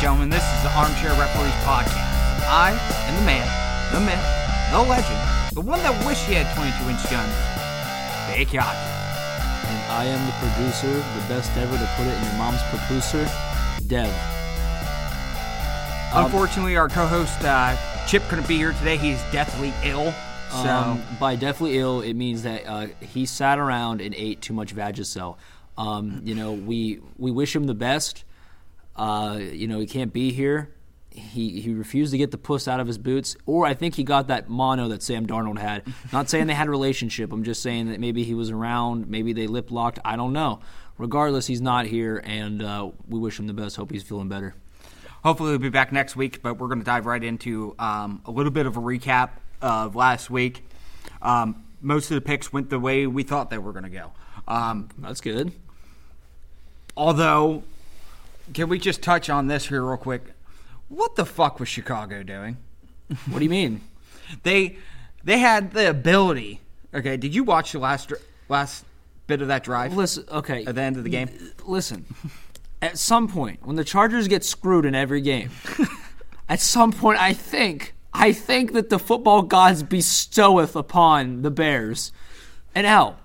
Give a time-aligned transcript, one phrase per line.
[0.00, 2.08] gentlemen, this is the Armchair Referees Podcast.
[2.48, 2.72] I
[3.06, 3.46] am the man,
[3.92, 4.24] the myth,
[4.72, 5.20] the legend,
[5.54, 7.34] the one that wished he had 22 inch guns,
[8.32, 8.74] Big Yacht.
[8.74, 13.28] And I am the producer, the best ever to put it in your mom's producer,
[13.86, 14.08] Dev.
[16.14, 17.76] Um, Unfortunately, our co host uh,
[18.06, 18.96] Chip couldn't be here today.
[18.96, 20.12] He's deathly ill.
[20.50, 24.52] So, Um, by deathly ill, it means that uh, he sat around and ate too
[24.54, 25.36] much Vagisil.
[25.78, 28.24] Um, you know, we we wish him the best.
[28.96, 30.70] Uh, you know, he can't be here.
[31.10, 34.04] He he refused to get the puss out of his boots, or I think he
[34.04, 35.82] got that mono that Sam Darnold had.
[36.12, 37.32] Not saying they had a relationship.
[37.32, 39.08] I'm just saying that maybe he was around.
[39.08, 39.98] Maybe they lip locked.
[40.04, 40.60] I don't know.
[40.98, 43.76] Regardless, he's not here, and uh, we wish him the best.
[43.76, 44.54] Hope he's feeling better.
[45.24, 48.30] hopefully, we'll be back next week, but we're going to dive right into um, a
[48.30, 49.30] little bit of a recap
[49.62, 50.62] of last week.
[51.22, 54.12] Um, most of the picks went the way we thought they were going to go.
[54.46, 55.52] Um, That's good.
[56.96, 57.62] although,
[58.52, 60.22] can we just touch on this here real quick?
[60.88, 62.56] What the fuck was Chicago doing?
[63.28, 63.82] What do you mean?
[64.44, 64.76] They
[65.24, 66.60] they had the ability.
[66.94, 68.12] Okay, did you watch the last
[68.48, 68.84] last
[69.26, 70.64] bit of that drive Listen, okay.
[70.64, 71.28] at the end of the game?
[71.66, 72.04] listen,
[72.80, 75.50] at some point when the Chargers get screwed in every game,
[76.48, 82.12] at some point I think I think that the football gods bestoweth upon the Bears
[82.74, 83.18] an L.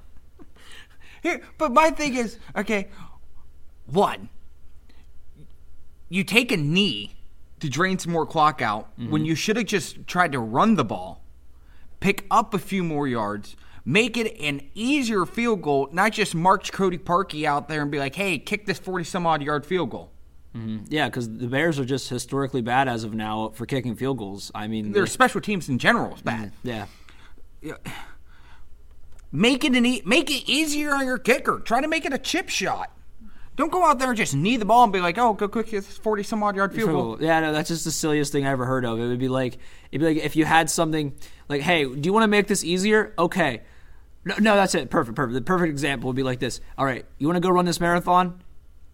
[1.22, 2.88] Here, but my thing is, okay,
[3.86, 4.30] one,
[6.09, 7.16] you take a knee
[7.59, 9.11] to drain some more clock out mm-hmm.
[9.11, 11.23] when you should have just tried to run the ball,
[12.00, 16.72] pick up a few more yards, make it an easier field goal, not just march
[16.72, 19.89] Cody Parkey out there and be like, hey, kick this 40 some odd yard field
[19.89, 20.11] goal.
[20.56, 20.86] Mm-hmm.
[20.88, 24.52] Yeah, because the Bears are just historically bad as of now for kicking field goals.
[24.56, 26.53] I mean, Their special teams in general is bad.
[26.64, 26.86] Mm-hmm.
[27.64, 27.76] yeah,
[29.31, 31.60] Make it an e- make it easier on your kicker.
[31.60, 32.92] Try to make it a chip shot.
[33.55, 35.70] Don't go out there and just knee the ball and be like, "Oh, go quick
[35.71, 38.52] this forty some odd yard field goal." Yeah, no, that's just the silliest thing I
[38.52, 38.99] ever heard of.
[38.99, 39.58] It would be like
[39.92, 41.14] it'd be like if you had something
[41.48, 43.61] like, "Hey, do you want to make this easier?" Okay.
[44.26, 44.89] No, no, that's it.
[44.89, 45.36] Perfect, perfect.
[45.36, 46.60] The perfect example would be like this.
[46.77, 48.42] All right, you want to go run this marathon,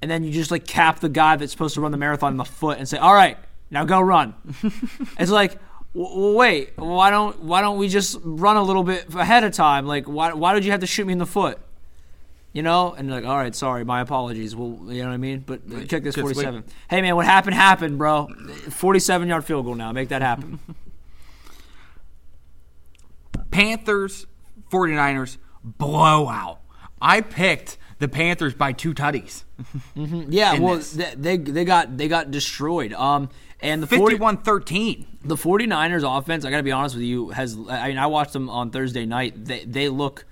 [0.02, 2.38] and then you just like cap the guy that's supposed to run the marathon in
[2.38, 3.38] the foot and say, "All right,
[3.72, 4.36] now go run."
[5.18, 5.58] it's like,
[5.96, 9.54] w- w- wait, why don't why don't we just run a little bit ahead of
[9.54, 9.88] time?
[9.88, 11.58] Like, why why did you have to shoot me in the foot?
[12.54, 14.56] You know, and like, all right, sorry, my apologies.
[14.56, 15.40] Well, you know what I mean.
[15.46, 16.34] But uh, kick this Just wait.
[16.36, 16.66] forty-seven.
[16.90, 18.28] Hey man, what happened happened, bro.
[18.70, 19.92] Forty-seven yard field goal now.
[19.94, 20.60] Make that happen.
[23.52, 24.28] Panthers,
[24.72, 26.60] 49ers, blowout.
[27.02, 29.44] I picked the Panthers by two tutties.
[29.96, 32.94] Yeah, well, they, they they got they got destroyed.
[32.94, 33.30] Um,
[33.62, 35.06] and the 40, 51-13.
[35.24, 38.34] the 49ers offense, I got to be honest with you, has I mean I watched
[38.34, 39.46] them on Thursday night.
[39.46, 40.26] They they look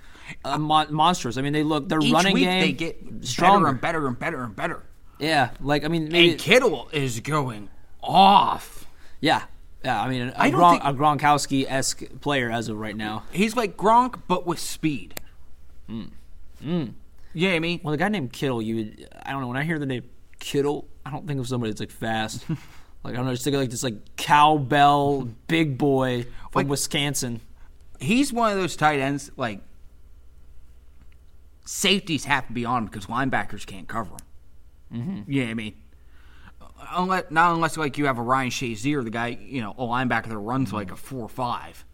[0.45, 1.38] uh, mon- monstrous.
[1.38, 3.72] I mean they look their Each running week game they get stronger.
[3.72, 4.84] better and better and better and better.
[5.19, 7.69] Yeah, like I mean maybe And Kittle is going
[8.01, 8.85] off.
[9.19, 9.44] yeah.
[9.84, 13.23] Yeah, I mean, a, I Gron- think- a Gronkowski esque player as of right now.
[13.31, 15.22] He's like Gronk, but with speed.
[15.90, 16.94] Mm.
[17.34, 19.47] Yeah, I mean, Well, the guy named Kittle, you would, I don't know.
[19.47, 20.03] When I hear the name
[20.40, 22.44] Kittle, I don't think of somebody that's like fast.
[22.50, 26.67] like I don't know, just think of like this like cowbell big boy from Like-
[26.67, 27.40] Wisconsin.
[28.01, 29.61] he's one of those tight ends like
[31.69, 35.00] safeties have to be on because linebackers can't cover them.
[35.02, 35.31] Mm-hmm.
[35.31, 35.75] Yeah, I mean,
[36.91, 40.29] unless not unless like you have a Ryan Shazier, the guy you know a linebacker
[40.29, 41.85] that runs like a four or five.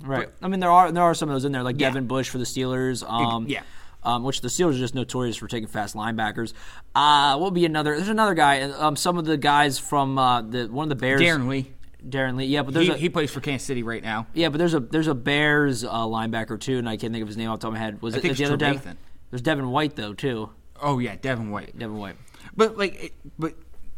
[0.00, 0.28] Right.
[0.40, 1.88] I mean, there are there are some of those in there, like Yeah.
[1.88, 3.08] Devin Bush for the Steelers.
[3.08, 3.62] Um, yeah.
[4.04, 6.52] Um, which the Steelers are just notorious for taking fast linebackers.
[6.94, 7.96] Uh, what will be another?
[7.96, 8.62] There's another guy.
[8.62, 11.20] Um, some of the guys from uh, the one of the Bears.
[11.20, 11.72] Darron Lee,
[12.08, 12.44] Darron Lee.
[12.44, 14.28] Yeah, but there's he, a, he plays for Kansas City right now.
[14.32, 17.28] yeah, but there's a there's a Bears uh, linebacker too, and I can't think of
[17.28, 18.00] his name off the top of my head.
[18.00, 18.56] Was I it the other?
[18.56, 18.96] Trevathan.
[19.30, 20.50] There's Devin White though too.
[20.80, 21.78] Oh yeah, Devin White.
[21.78, 22.16] Devin White.
[22.56, 23.54] But like, it, but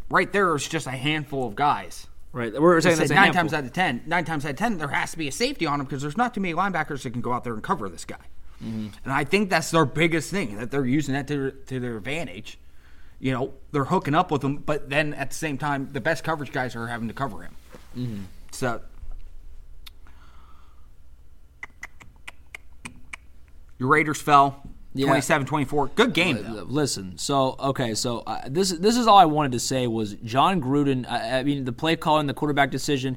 [0.09, 2.07] right there is just a handful of guys.
[2.33, 2.53] Right.
[2.53, 3.41] We're saying said that's a nine handful.
[3.43, 5.67] times out of ten, nine times out of ten, there has to be a safety
[5.67, 7.89] on him because there's not too many linebackers that can go out there and cover
[7.89, 8.17] this guy.
[8.63, 8.89] Mm-hmm.
[9.05, 12.59] And I think that's their biggest thing that they're using that to, to their advantage.
[13.19, 16.25] You know, they're hooking up with him, but then at the same time, the best
[16.25, 17.57] coverage guys are having to cover him.
[17.97, 18.23] Mm-hmm.
[18.53, 18.81] So,
[23.79, 25.07] your Raiders fell Yeah.
[25.07, 25.95] 27-24.
[25.95, 26.65] Good game though.
[26.67, 30.61] Listen, so okay, so uh, this this is all I wanted to say was Jon
[30.61, 31.09] Gruden.
[31.09, 33.17] I, I mean, the play calling, the quarterback decision.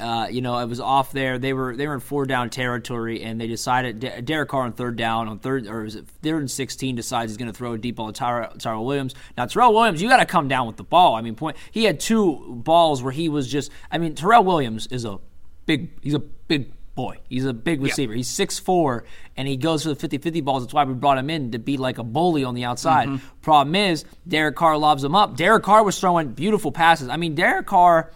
[0.00, 1.38] Uh, you know, it was off there.
[1.38, 4.72] They were they were in four down territory, and they decided De- Derek Carr on
[4.72, 7.74] third down on third or is it third and sixteen decides he's going to throw
[7.74, 9.14] a deep ball to Tyra, Tyrell Williams.
[9.36, 11.14] Now Tyrell Williams, you got to come down with the ball.
[11.14, 13.70] I mean, point he had two balls where he was just.
[13.92, 15.18] I mean, Tyrell Williams is a
[15.66, 15.90] big.
[16.02, 17.18] He's a big boy.
[17.28, 18.12] He's a big receiver.
[18.12, 19.02] He's 6'4",
[19.36, 20.62] and he goes for the 50-50 balls.
[20.62, 23.08] That's why we brought him in to be like a bully on the outside.
[23.08, 23.26] Mm-hmm.
[23.40, 25.36] Problem is, Derek Carr lobs him up.
[25.36, 27.08] Derek Carr was throwing beautiful passes.
[27.08, 28.10] I mean, Derek Carr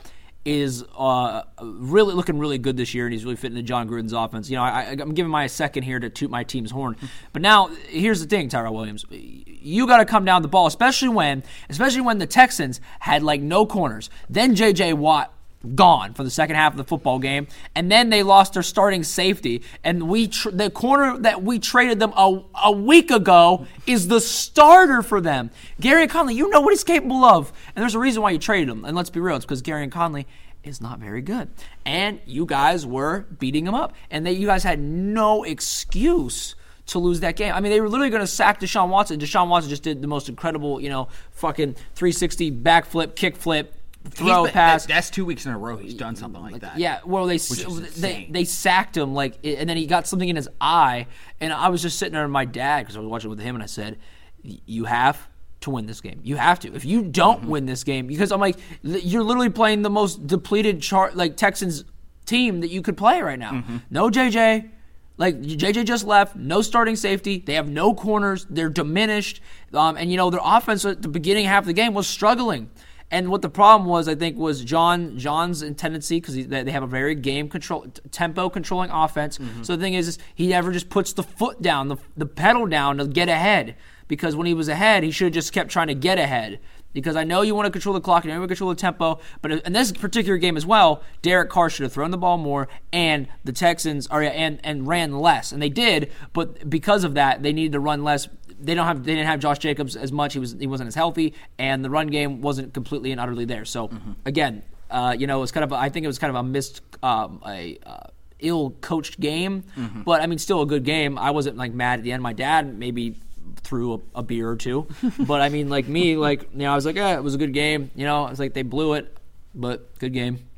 [0.47, 4.13] is uh, really looking really good this year, and he's really fitting into Jon Gruden's
[4.13, 4.49] offense.
[4.49, 6.97] You know, I, I'm giving my second here to toot my team's horn.
[7.33, 9.05] But now, here's the thing, Tyrell Williams.
[9.11, 13.41] You got to come down the ball, especially when, especially when the Texans had like
[13.41, 14.09] no corners.
[14.31, 14.93] Then J.J.
[14.93, 15.36] Watt
[15.75, 19.03] gone for the second half of the football game, and then they lost their starting
[19.03, 19.63] safety.
[19.85, 24.21] And we tr- the corner that we traded them a, a week ago is the
[24.21, 25.51] starter for them.
[25.81, 28.69] Gary Conley, you know what he's capable of, and there's a reason why you traded
[28.69, 28.85] him.
[28.85, 30.27] And let's be real, it's because Gary Conley
[30.63, 31.49] is not very good,
[31.85, 36.55] and you guys were beating him up, and that you guys had no excuse.
[36.91, 39.19] To lose that game, I mean, they were literally going to sack Deshaun Watson.
[39.19, 43.71] Deshaun Watson just did the most incredible, you know, fucking 360 backflip, kickflip,
[44.11, 44.87] throw been- pass.
[44.87, 46.79] that- that's two weeks in a row he's done something like that.
[46.79, 50.49] Yeah, well, they they they sacked him like, and then he got something in his
[50.61, 51.07] eye,
[51.41, 53.55] and I was just sitting there with my dad because I was watching with him,
[53.57, 53.99] and I said,
[54.43, 55.29] "You have
[55.63, 56.21] to win this game.
[56.23, 56.75] You have to.
[56.75, 57.51] If you don't Mm-hmm.
[57.51, 61.85] win this game, because I'm like, you're literally playing the most depleted chart like Texans
[62.27, 63.53] team that you could play right now.
[63.53, 63.77] Mm-hmm.
[63.91, 64.71] No JJ."
[65.19, 67.39] Like JJ just left, no starting safety.
[67.39, 68.47] They have no corners.
[68.51, 69.41] They're diminished,
[69.73, 72.69] um, and you know their offense at the beginning half of the game was struggling.
[73.11, 76.89] And what the problem was, I think, was John John's tendency because they have a
[76.89, 79.39] very game control, tempo controlling offense.
[79.39, 79.63] Mm-hmm.
[79.63, 82.67] So the thing is, is, he never just puts the foot down, the, the pedal
[82.67, 83.77] down to get ahead.
[84.09, 86.61] Because when he was ahead, he should have just kept trying to get ahead.
[86.93, 88.77] Because I know you want to control the clock, and you want to control the
[88.77, 92.39] tempo, but in this particular game as well, Derek Carr should have thrown the ball
[92.39, 96.11] more, and the Texans are and and ran less, and they did.
[96.33, 98.29] But because of that, they needed to run less
[98.61, 100.33] they don't have they didn't have Josh Jacobs as much.
[100.33, 103.65] He was he wasn't as healthy, and the run game wasn't completely and utterly there.
[103.65, 103.91] So
[104.25, 106.37] again, uh, you know, it was kind of a, I think it was kind of
[106.37, 108.07] a missed um, a uh,
[108.41, 109.65] ill coached game,
[110.05, 111.19] but I mean, still a good game.
[111.19, 112.23] I wasn't like mad at the end.
[112.23, 113.17] My dad maybe
[113.57, 114.87] threw a, a beer or two,
[115.21, 117.39] but I mean, like me, like you know, I was like, yeah, it was a
[117.39, 117.91] good game.
[117.95, 119.17] You know, I was like they blew it,
[119.55, 120.49] but good game.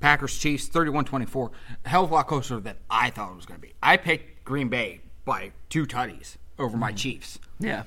[0.00, 1.50] Packers Chiefs 31-24.
[1.84, 3.74] Hell of a lot closer than I thought it was going to be.
[3.82, 7.38] I picked Green Bay by two tutties over my Chiefs.
[7.58, 7.84] Yeah.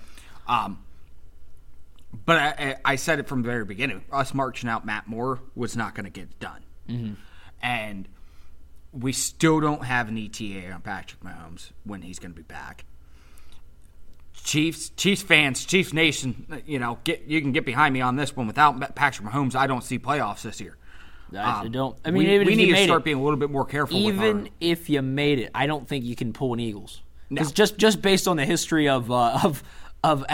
[0.47, 0.79] Um,
[2.25, 4.03] but I, I said it from the very beginning.
[4.11, 7.17] Us marching out Matt Moore was not going to get done,
[7.61, 8.07] and
[8.91, 12.85] we still don't have an ETA on Patrick Mahomes when he's going to be back.
[14.43, 18.35] Chiefs, Chiefs fans, Chiefs Nation, you know, get you can get behind me on this
[18.35, 18.45] one.
[18.47, 20.75] Without Patrick Mahomes, I don't see playoffs this year.
[21.35, 21.97] I Um, don't.
[22.05, 23.97] I mean, we, we need to start it, being a little bit more careful.
[24.03, 27.01] with even our, if you made it, I don't think you can pull an Eagles.
[27.29, 27.43] No.
[27.43, 29.63] Just just based on the history of uh, of
[30.03, 30.25] of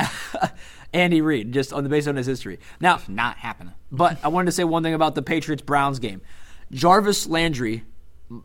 [0.94, 2.60] Andy Reid, just on the based on his history.
[2.80, 3.74] Now, not happening.
[3.92, 6.22] but I wanted to say one thing about the Patriots Browns game.
[6.72, 7.84] Jarvis Landry,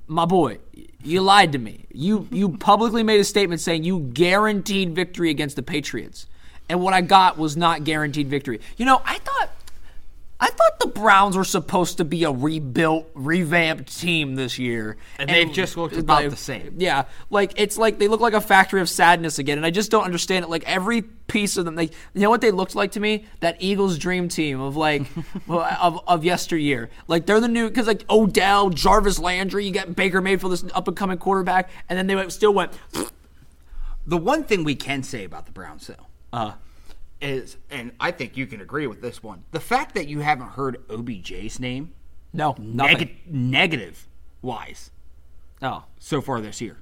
[0.07, 0.59] my boy,
[1.03, 1.87] you lied to me.
[1.93, 6.27] You you publicly made a statement saying you guaranteed victory against the Patriots.
[6.69, 8.61] And what I got was not guaranteed victory.
[8.79, 9.51] You know, I thought
[10.45, 14.99] I thought the Browns were supposed to be a rebuilt, revamped team this year.
[15.19, 16.75] And they've just looked about the same.
[16.77, 19.91] Yeah, like it's like they look like a factory of sadness again, and I just
[19.91, 20.51] don't understand it.
[20.51, 23.25] Like every piece of them, like you know what they looked like to me?
[23.41, 25.07] That Eagles dream team of like
[25.49, 26.91] of of yesteryear.
[27.09, 30.87] Like they're the new because like Odell, Jarvis Landry, you got Baker Mayfield, this up
[30.89, 32.73] and coming quarterback, and then they went, still went.
[34.07, 36.53] The one thing we can say about the Browns, though, Uh,
[37.21, 40.49] is, and I think you can agree with this one, the fact that you haven't
[40.51, 41.93] heard OBJ's name,
[42.33, 42.99] no, nothing.
[42.99, 44.07] neg- negative
[44.43, 44.91] wise,
[45.63, 46.79] oh, so far this year,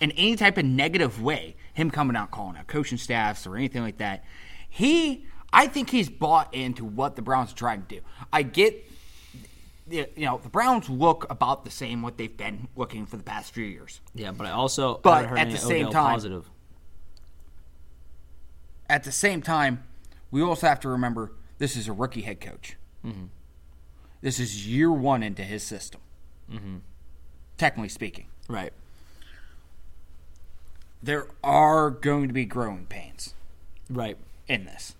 [0.00, 3.82] in any type of negative way, him coming out calling out coaching staffs or anything
[3.82, 4.24] like that,
[4.68, 8.00] he, I think he's bought into what the Browns are trying to do.
[8.32, 8.84] I get,
[9.90, 13.52] you know, the Browns look about the same what they've been looking for the past
[13.52, 14.00] few years.
[14.14, 16.50] yeah, but I also But at the same Odell time- positive.
[18.88, 19.84] At the same time,
[20.30, 22.76] we also have to remember this is a rookie head coach.
[23.04, 23.26] Mm-hmm.
[24.20, 26.00] This is year one into his system,
[26.50, 26.76] mm-hmm.
[27.58, 28.26] technically speaking.
[28.48, 28.72] Right.
[31.02, 33.34] There are going to be growing pains
[33.88, 34.16] Right.
[34.48, 34.96] in this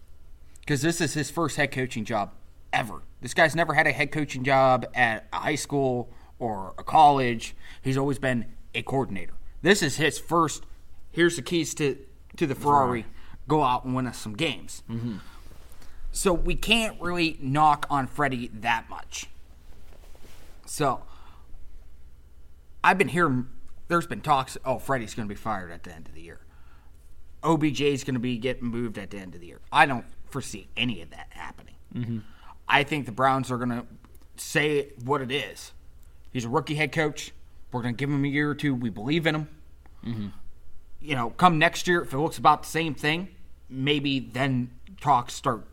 [0.61, 2.33] because this is his first head coaching job
[2.73, 3.03] ever.
[3.21, 7.57] This guy's never had a head coaching job at a high school or a college.
[7.83, 9.33] He's always been a coordinator.
[9.63, 10.65] This is his first.
[11.11, 11.97] Here's the keys to
[12.37, 13.07] to the Ferrari.
[13.49, 14.83] Go out and win us some games.
[14.91, 15.17] Mm-hmm.
[16.13, 19.27] So we can't really knock on Freddie that much.
[20.65, 21.03] So
[22.83, 23.49] I've been hearing.
[23.89, 24.57] There's been talks.
[24.65, 26.41] Oh, Freddie's going to be fired at the end of the year.
[27.45, 29.61] OBJ is going to be getting moved at the end of the year.
[29.71, 31.75] I don't foresee any of that happening.
[31.95, 32.19] Mm-hmm.
[32.69, 33.87] I think the Browns are going to
[34.37, 35.73] say what it is.
[36.33, 37.33] He's a rookie head coach.
[37.73, 38.75] We're going to give him a year or two.
[38.75, 39.49] We believe in him.
[40.05, 40.27] Mm-hmm.
[41.01, 43.29] You know, come next year, if it looks about the same thing,
[43.69, 44.71] maybe then
[45.01, 45.67] talks start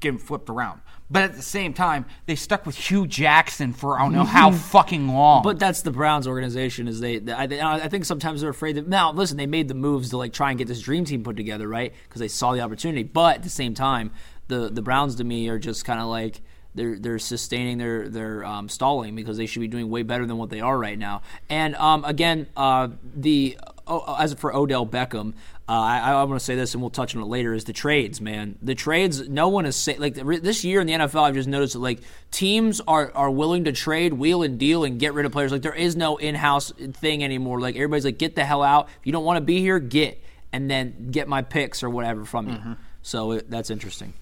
[0.00, 0.80] getting flipped around.
[1.10, 4.50] But at the same time, they stuck with Hue Jackson for I don't know how
[4.72, 5.42] fucking long.
[5.42, 6.88] But that's the Browns organization.
[6.88, 7.20] Is they?
[7.30, 7.44] I,
[7.84, 8.88] I think sometimes they're afraid that.
[8.88, 11.36] Now, listen, they made the moves to like try and get this dream team put
[11.36, 11.92] together, right?
[12.08, 13.02] Because they saw the opportunity.
[13.02, 14.12] But at the same time,
[14.48, 16.40] the the Browns to me are just kind of like
[16.74, 20.38] they're they're sustaining their their um, stalling because they should be doing way better than
[20.38, 21.22] what they are right now.
[21.48, 25.34] And um, again, uh, the oh, as for Odell Beckham,
[25.66, 27.54] uh, I, I want to say this, and we'll touch on it later.
[27.54, 28.58] Is the trades, man?
[28.60, 29.26] The trades.
[29.28, 31.22] No one is say, like this year in the NFL.
[31.22, 35.00] I've just noticed that like teams are are willing to trade, wheel and deal, and
[35.00, 35.52] get rid of players.
[35.52, 37.60] Like there is no in house thing anymore.
[37.60, 38.88] Like everybody's like, get the hell out.
[39.00, 42.26] If you don't want to be here, get and then get my picks or whatever
[42.26, 42.76] from you.
[43.02, 44.12] So it, that's interesting.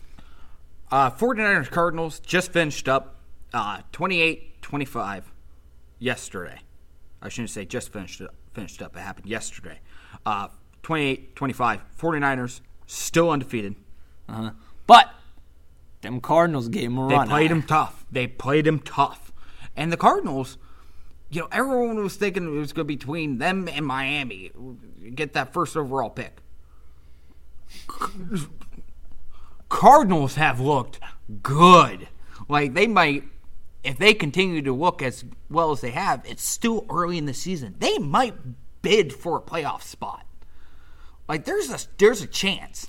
[0.90, 3.16] Uh, 49ers Cardinals just finished up
[3.52, 5.24] uh, 28-25
[5.98, 6.58] yesterday.
[7.20, 8.96] I shouldn't say just finished up, finished up.
[8.96, 9.78] It happened yesterday.
[10.24, 10.48] Uh,
[10.82, 11.80] 28-25.
[11.98, 13.76] 49ers still undefeated.
[14.28, 14.50] Uh-huh.
[14.86, 15.10] But
[16.02, 18.04] them Cardinals gave them a They played him tough.
[18.10, 19.32] They played him tough.
[19.76, 20.58] And the Cardinals,
[21.30, 24.50] you know, everyone was thinking it was going to be between them and Miami.
[25.14, 26.38] Get that first overall pick.
[29.68, 31.00] Cardinals have looked
[31.42, 32.08] good.
[32.48, 33.24] Like they might,
[33.82, 37.34] if they continue to look as well as they have, it's still early in the
[37.34, 37.76] season.
[37.78, 38.34] They might
[38.82, 40.26] bid for a playoff spot.
[41.28, 42.88] Like there's a there's a chance.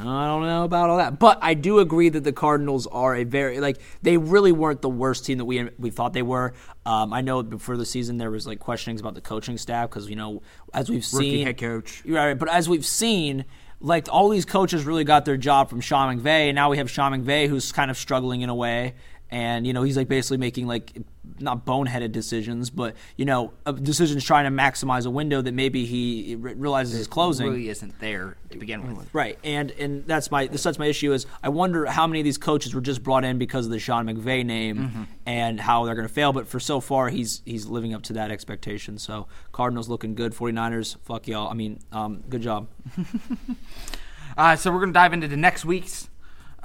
[0.00, 3.24] I don't know about all that, but I do agree that the Cardinals are a
[3.24, 6.54] very like they really weren't the worst team that we we thought they were.
[6.86, 10.08] Um, I know before the season there was like questionings about the coaching staff because
[10.08, 12.02] you know as we've Rookie seen head coach.
[12.06, 13.44] right, but as we've seen.
[13.80, 16.90] Like all these coaches really got their job from Sean McVay, and now we have
[16.90, 18.94] Sean McVay who's kind of struggling in a way,
[19.30, 20.92] and you know he's like basically making like
[21.40, 25.84] not boneheaded decisions, but you know uh, decisions trying to maximize a window that maybe
[25.84, 27.46] he re- realizes is closing.
[27.48, 29.08] Really isn't there to begin with.
[29.12, 32.38] Right, and and that's my that's my issue is I wonder how many of these
[32.38, 35.02] coaches were just brought in because of the Sean McVay name Mm-hmm.
[35.26, 36.32] and how they're going to fail.
[36.32, 38.98] But for so far, he's he's living up to that expectation.
[38.98, 40.32] So Cardinals looking good.
[40.34, 41.48] 49ers, fuck y'all.
[41.50, 42.68] I mean, um, good job.
[44.36, 46.08] Uh, so we're going to dive into the next week's,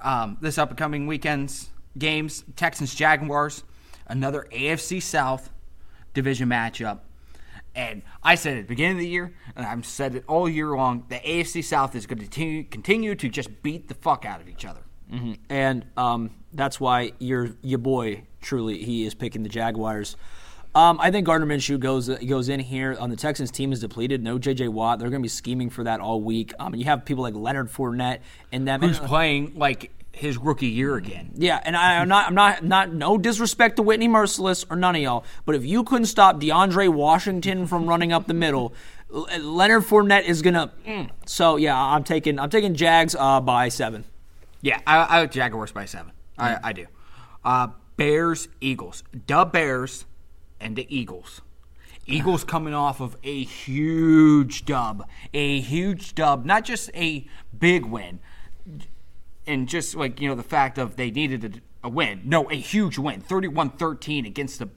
[0.01, 2.43] um, this upcoming weekend's games.
[2.55, 3.63] Texans Jaguars,
[4.09, 5.51] another AFC South
[6.13, 6.99] division matchup.
[7.75, 10.75] And I said at the beginning of the year, and I've said it all year
[10.75, 14.41] long, the AFC South is going to continue, continue to just beat the fuck out
[14.41, 14.81] of each other.
[15.49, 20.15] and um, that's why your your boy truly he is picking the Jaguars.
[20.75, 24.21] Um, I think Gardner Minshew goes goes in here on the Texans team is depleted.
[24.21, 24.67] No J.J.
[24.67, 24.99] Watt.
[24.99, 26.53] They're going to be scheming for that all week.
[26.59, 28.19] Um, and you have people like Leonard Fournette
[28.51, 28.81] and them.
[28.81, 31.31] Who's playing like his rookie year again?
[31.35, 34.95] Yeah, and I, I'm not, I'm not, not, no disrespect to Whitney Mercilus or none
[34.95, 38.73] of y'all, but if you couldn't stop DeAndre Washington from running up the middle,
[39.09, 40.71] Leonard Fournette is gonna.
[40.85, 41.09] mm.
[41.25, 44.03] So yeah, I'm taking, I'm taking Jags uh, by seven.
[44.61, 46.11] Yeah, I, I Jaguars by seven.
[46.37, 46.85] I, I do.
[47.43, 49.03] Uh, Bears, Eagles.
[49.27, 50.05] The Bears
[50.59, 51.41] and the Eagles.
[52.05, 55.07] Eagles coming off of a huge dub.
[55.33, 56.45] A huge dub.
[56.45, 58.19] Not just a big win.
[59.49, 62.21] And just like, you know, the fact of they needed a, a win.
[62.23, 63.21] No, a huge win.
[63.21, 64.69] 31 13 against a,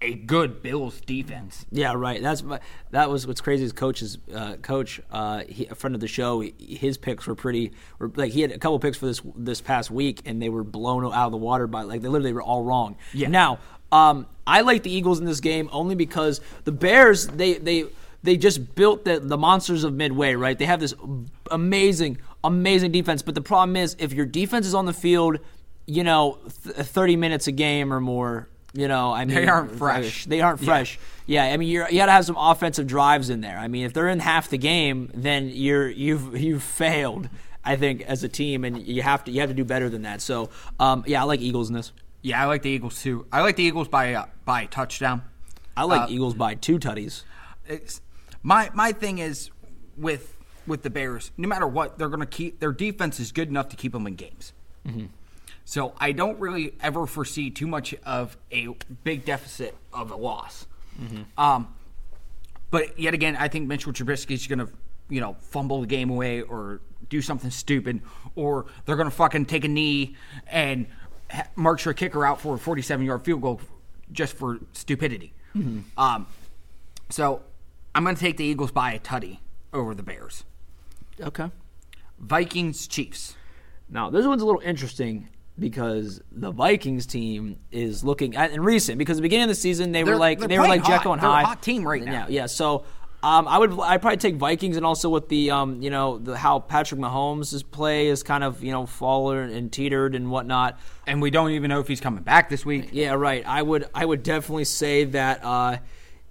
[0.00, 1.66] a good Bills defense.
[1.70, 2.22] Yeah, right.
[2.22, 2.60] That's my-
[2.92, 3.64] that was what's crazy.
[3.64, 7.72] Is coach's uh, coach, uh, he, a friend of the show, his picks were pretty.
[7.98, 10.64] Were, like he had a couple picks for this this past week, and they were
[10.64, 12.96] blown out of the water by like they literally were all wrong.
[13.12, 13.28] Yeah.
[13.28, 13.58] Now,
[13.92, 17.84] um, I like the Eagles in this game only because the Bears they they
[18.22, 20.34] they just built the the monsters of Midway.
[20.34, 20.58] Right?
[20.58, 20.94] They have this
[21.50, 25.38] amazing amazing defense, but the problem is if your defense is on the field,
[25.86, 28.48] you know, th- thirty minutes a game or more.
[28.72, 30.26] You know, I mean, they aren't fresh.
[30.26, 30.98] They aren't fresh.
[31.24, 33.56] Yeah, I mean, you're, you got to have some offensive drives in there.
[33.56, 37.30] I mean, if they're in half the game, then you're you've you've failed.
[37.64, 40.02] I think as a team, and you have to you have to do better than
[40.02, 40.20] that.
[40.20, 41.92] So, um, yeah, I like Eagles in this.
[42.20, 43.24] Yeah, I like the Eagles too.
[43.32, 45.22] I like the Eagles by uh, by touchdown.
[45.74, 47.22] I like Uh, Eagles by two tutties.
[48.42, 49.50] my my thing is
[49.96, 50.35] with
[50.66, 51.30] with the Bears.
[51.36, 54.06] No matter what, they're going to keep their defense is good enough to keep them
[54.06, 54.52] in games.
[55.64, 58.68] So I don't really ever foresee too much of a
[59.02, 60.66] big deficit of a loss.
[61.36, 61.74] Um,
[62.70, 64.68] but yet again, I think Mitchell Trubisky is going to
[65.08, 68.00] you know fumble the game away or do something stupid,
[68.34, 70.16] or they're going to fucking take a knee
[70.48, 70.86] and
[71.30, 73.60] ha- march their kicker out for a 47 yard field goal
[74.12, 75.32] just for stupidity.
[75.96, 76.26] Um,
[77.10, 77.42] so
[77.94, 79.38] I'm going to take the Eagles by a tutty
[79.72, 80.44] over the Bears.
[81.20, 81.50] Okay.
[82.18, 83.36] Vikings Chiefs.
[83.88, 85.28] Now this one's a little interesting.
[85.58, 89.54] because the Vikings team is looking at in recent because at the beginning of the
[89.54, 91.26] season they were They're- like they're were like Jekyll and hot.
[91.28, 91.46] They're a Hyde.
[91.46, 92.12] hot team right now.
[92.28, 92.46] Yeah, yeah.
[92.46, 92.84] So
[93.22, 96.36] um, I would I probably take Vikings and also with the um, you know the
[96.36, 100.78] how Patrick Mahomes' play is kind of you know fallen and teetered and whatnot.
[101.06, 102.90] And we don't even know if he's coming back this week.
[102.92, 103.42] Yeah, right.
[103.46, 105.78] I would I would definitely say that uh,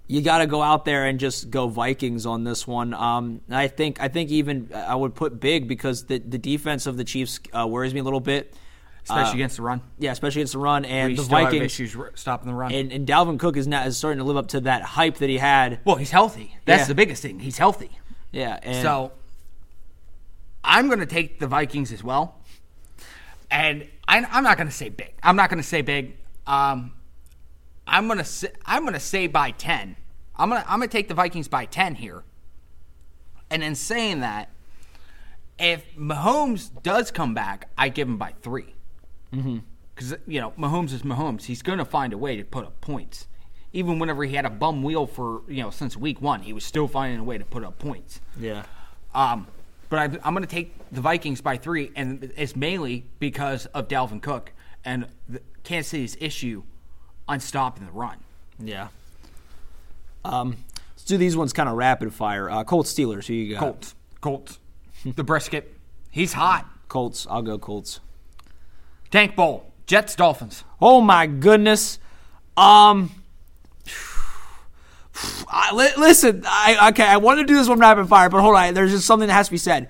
[0.08, 2.94] you got to go out there and just go Vikings on this one.
[2.94, 6.96] Um, I think I think even I would put big because the the defense of
[6.96, 8.54] the Chiefs uh, worries me a little bit.
[9.04, 9.82] Especially Uh, against the run.
[10.00, 11.62] Yeah, especially against the run and We the Vikings.
[11.62, 12.72] issues r- stopping the run.
[12.72, 15.28] And, and Dalvin Cook is now is starting to live up to that hype that
[15.30, 15.78] he had.
[15.84, 16.56] well, he's healthy.
[16.64, 16.86] That's Yeah.
[16.88, 17.38] the biggest thing.
[17.38, 17.90] He's healthy.
[18.32, 19.12] Yeah, So
[20.64, 22.34] I'm going to take the Vikings as well.
[23.50, 25.14] And I, I'm not going to say big.
[25.22, 26.16] I'm not going to say big.
[26.46, 26.92] Um,
[27.86, 29.96] I'm going to say, I'm to say by 10.
[30.36, 32.24] I'm going to I'm to take the Vikings by 10 here.
[33.50, 34.50] And in saying that,
[35.58, 38.74] if Mahomes does come back, I give him by 3.
[39.94, 41.44] Because you know Mahomes is Mahomes.
[41.44, 43.28] He's going to find a way to put up points.
[43.72, 46.64] Even whenever he had a bum wheel for you know since week one, he was
[46.64, 48.20] still finding a way to put up points.
[48.38, 48.64] yeah.
[49.14, 49.46] Um,
[49.88, 53.88] but I, I'm going to take the Vikings by three, and it's mainly because of
[53.88, 54.52] Dalvin Cook
[54.84, 56.62] and the, Kansas City's issue
[57.28, 58.18] on stopping the run.
[58.58, 58.88] Yeah.
[60.24, 60.56] Um,
[60.94, 62.50] let's do these ones kind of rapid fire.
[62.50, 63.26] Uh, Colts Steelers.
[63.26, 63.60] Who you got?
[63.60, 64.58] Colts, Colts,
[65.04, 65.74] the brisket,
[66.10, 66.66] he's hot.
[66.88, 67.26] Colts.
[67.30, 68.00] I'll go Colts.
[69.10, 70.64] Tank Bowl, Jets, Dolphins.
[70.80, 71.98] Oh my goodness.
[72.56, 73.10] Um.
[75.48, 77.06] I, li- listen, I okay.
[77.06, 78.74] I want to do this one rapid fire, but hold on.
[78.74, 79.88] There's just something that has to be said.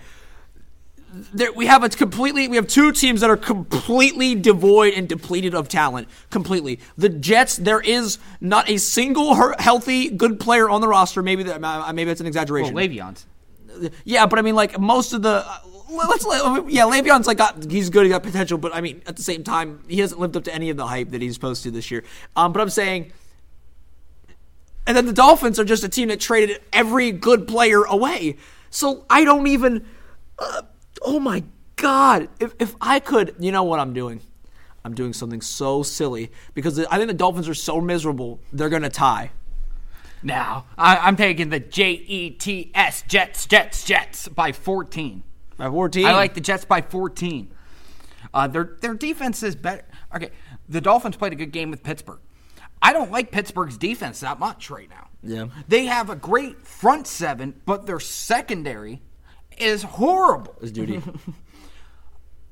[1.33, 2.49] There, we have a completely.
[2.49, 6.09] We have two teams that are completely devoid and depleted of talent.
[6.31, 6.81] Completely.
[6.97, 7.57] The Jets.
[7.57, 11.23] There is not a single healthy, good player on the roster.
[11.23, 11.61] Maybe that.
[11.95, 12.85] Maybe that's an exaggeration Well.
[12.87, 13.27] Le'Veon's.
[14.05, 15.45] Yeah, but I mean, like most of the.
[15.47, 15.59] uh,
[15.89, 19.17] Let's let, yeah, Le'Veon's like got he's good, he got potential, but I mean at
[19.17, 21.63] the same time he hasn't lived up to any of the hype that he's supposed
[21.63, 22.03] to this year.
[22.35, 23.13] Um, but I'm saying,
[24.85, 28.37] and then the Dolphins are just a team that traded every good player away.
[28.69, 29.87] So I don't even.
[30.39, 30.63] Uh,
[31.07, 31.45] oh my
[31.77, 32.29] god!
[32.39, 34.21] If if I could, you know what I'm doing?
[34.85, 38.91] I'm doing something so silly because I think the Dolphins are so miserable they're gonna
[38.91, 39.31] tie.
[40.23, 45.23] Now I, I'm taking the J E T S Jets, Jets, Jets by 14.
[45.57, 46.05] By 14.
[46.05, 47.51] I like the Jets by 14.
[48.35, 49.83] Uh, their their defense is better.
[50.15, 50.31] Okay,
[50.69, 52.21] the Dolphins played a good game with Pittsburgh.
[52.83, 55.09] I don't like Pittsburgh's defense that much right now.
[55.23, 55.47] Yeah.
[55.67, 59.03] They have a great front seven, but their secondary
[59.59, 60.55] is horrible.
[60.61, 61.03] It's duty.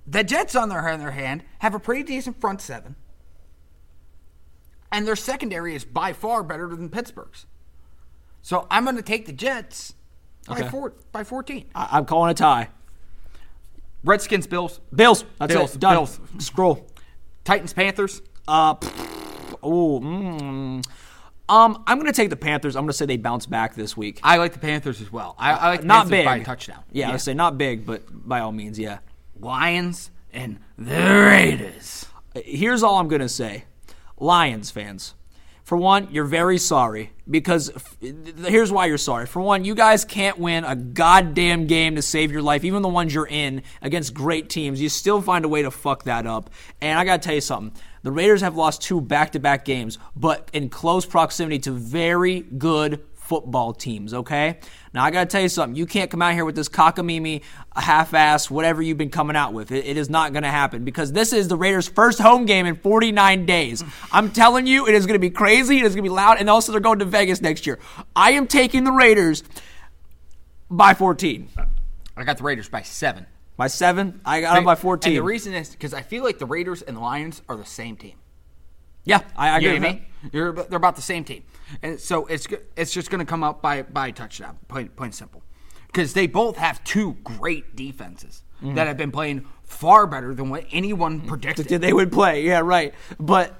[0.06, 2.94] The Jets, on their other hand, have a pretty decent front seven,
[4.92, 7.46] and their secondary is by far better than Pittsburgh's.
[8.42, 9.94] So I'm going to take the Jets
[10.46, 10.68] by Okay.
[10.68, 11.64] four by 14.
[11.74, 12.68] I, I'm calling a tie.
[14.04, 15.24] Redskins, Bills, Bills.
[15.38, 15.80] That's Bills, it.
[15.80, 15.94] Done.
[15.94, 16.20] Bills.
[16.38, 16.86] Scroll.
[17.44, 18.20] Titans, Panthers.
[18.46, 18.74] Uh,
[19.62, 20.84] oh, mm,
[21.48, 22.76] um, I'm going to take the Panthers.
[22.76, 24.20] I'm going to say they bounce back this week.
[24.22, 25.34] I like the Panthers as well.
[25.38, 26.84] I, I like the not Panthers big by a touchdown.
[26.92, 28.98] Yeah, I say not big, but by all means, yeah.
[29.38, 32.06] Lions and the Raiders.
[32.34, 33.64] Here's all I'm going to say
[34.18, 35.14] Lions fans.
[35.64, 39.24] For one, you're very sorry because f- here's why you're sorry.
[39.24, 42.88] For one, you guys can't win a goddamn game to save your life, even the
[42.88, 44.78] ones you're in against great teams.
[44.78, 46.50] You still find a way to fuck that up.
[46.82, 47.80] And I got to tell you something.
[48.04, 52.40] The Raiders have lost two back to back games, but in close proximity to very
[52.40, 54.58] good football teams, okay?
[54.92, 55.74] Now, I got to tell you something.
[55.74, 57.40] You can't come out here with this cockamamie,
[57.74, 59.72] half ass, whatever you've been coming out with.
[59.72, 62.76] It, it is not to happen because this is the Raiders' first home game in
[62.76, 63.82] 49 days.
[64.12, 65.78] I'm telling you, it is to be crazy.
[65.78, 66.36] It is to be loud.
[66.38, 67.78] And also, they're going to Vegas next year.
[68.14, 69.42] I am taking the Raiders
[70.70, 71.48] by 14.
[72.18, 73.24] I got the Raiders by seven.
[73.56, 75.12] By seven, I got them by 14.
[75.12, 77.64] And the reason is because I feel like the Raiders and the Lions are the
[77.64, 78.16] same team.
[79.04, 80.32] yeah, I, I You agree know with.
[80.32, 81.44] You're, they're about the same team,
[81.82, 85.12] and so it's it's just going to come up by by a touchdown, plain, plain
[85.12, 85.42] simple,
[85.86, 88.76] because they both have two great defenses Mm-hmm.
[88.76, 91.68] that have been playing far better than what anyone predicted.
[91.70, 92.44] Yeah, they would play.
[92.44, 92.94] Yeah, right.
[93.18, 93.52] But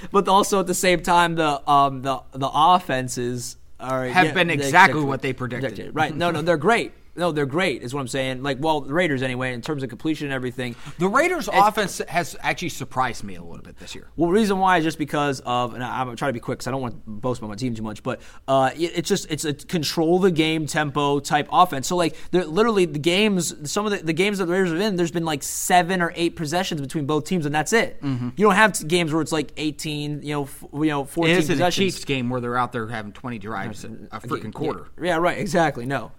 [0.10, 4.50] but also at the same time, the um the the offenses are Have yeah, been
[4.50, 5.94] exactly what they predicted.
[5.94, 6.16] Right?
[6.16, 6.92] No, no, they're great.
[7.18, 7.82] No, they're great.
[7.82, 8.42] Is what I'm saying.
[8.42, 10.76] Like, well, the Raiders anyway, in terms of completion and everything.
[10.98, 14.08] The Raiders' offense has actually surprised me a little bit this year.
[14.16, 16.66] Well, the reason why is just because of, and I'm trying to be quick because
[16.68, 19.30] I don't want to boast about my team too much, but uh, it- it's just
[19.30, 21.86] it's a control the game tempo type offense.
[21.88, 24.96] So like, literally the games, some of the, the games that the Raiders are in,
[24.96, 27.98] there's been like seven or eight possessions between both teams, and that's it.
[28.02, 31.38] You don't have games where it's like 18, you know, f- you know, 14 It
[31.44, 31.94] a possessions.
[31.94, 33.88] Chiefs game where they're out there having 20 drives a
[34.20, 34.86] freaking quarter.
[35.00, 35.38] Yeah, right.
[35.38, 35.86] Exactly.
[35.86, 36.12] No.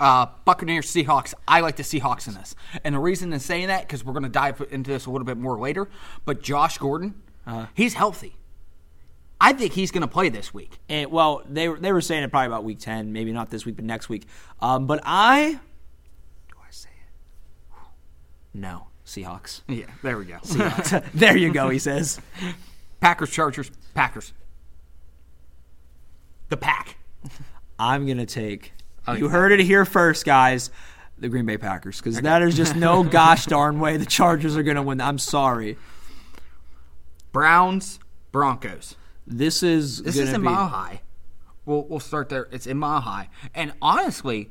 [0.00, 1.34] Uh, Buccaneers, Seahawks.
[1.46, 4.22] I like the Seahawks in this, and the reason in saying that because we're going
[4.22, 5.88] to dive into this a little bit more later.
[6.24, 7.66] But Josh Gordon, Uh-huh.
[7.74, 8.34] he's healthy.
[9.42, 10.78] I think he's going to play this week.
[10.88, 13.64] And, well, they were they were saying it probably about week ten, maybe not this
[13.66, 14.26] week, but next week.
[14.60, 15.60] Um, but I
[16.48, 17.78] do I say it?
[18.58, 19.60] No, Seahawks.
[19.68, 20.38] Yeah, there we go.
[21.14, 21.68] there you go.
[21.68, 22.20] He says.
[23.00, 24.32] Packers, Chargers, Packers.
[26.50, 26.96] The pack.
[27.78, 28.72] I'm gonna take.
[29.08, 30.70] You heard it here first, guys.
[31.18, 34.62] The Green Bay Packers, because that is just no gosh darn way the Chargers are
[34.62, 35.00] gonna win.
[35.00, 35.76] I'm sorry.
[37.32, 37.98] Browns,
[38.32, 38.96] Broncos.
[39.26, 41.02] This is This is in be, Mile High.
[41.66, 42.48] We'll we'll start there.
[42.50, 44.48] It's in Mile High, and honestly,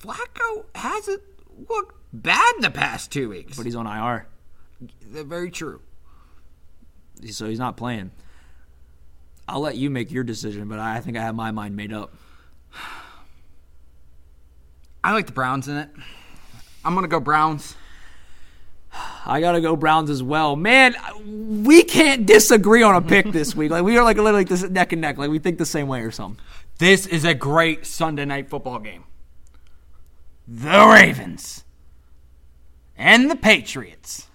[0.00, 1.22] Flacco hasn't
[1.68, 3.56] looked bad in the past two weeks.
[3.56, 4.26] but he's on IR,
[5.02, 5.80] very true.
[7.30, 8.12] so he's not playing.
[9.48, 12.14] I'll let you make your decision, but I think I have my mind made up.
[15.02, 15.90] I like the Browns in it.
[16.84, 17.76] I'm gonna go Browns.
[19.24, 20.56] I gotta go Browns as well.
[20.56, 23.70] Man, we can't disagree on a pick this week.
[23.70, 25.18] Like we are like literally this neck and neck.
[25.18, 26.42] Like we think the same way or something.
[26.78, 29.04] This is a great Sunday night football game.
[30.48, 31.64] The Ravens
[32.96, 34.26] and the Patriots.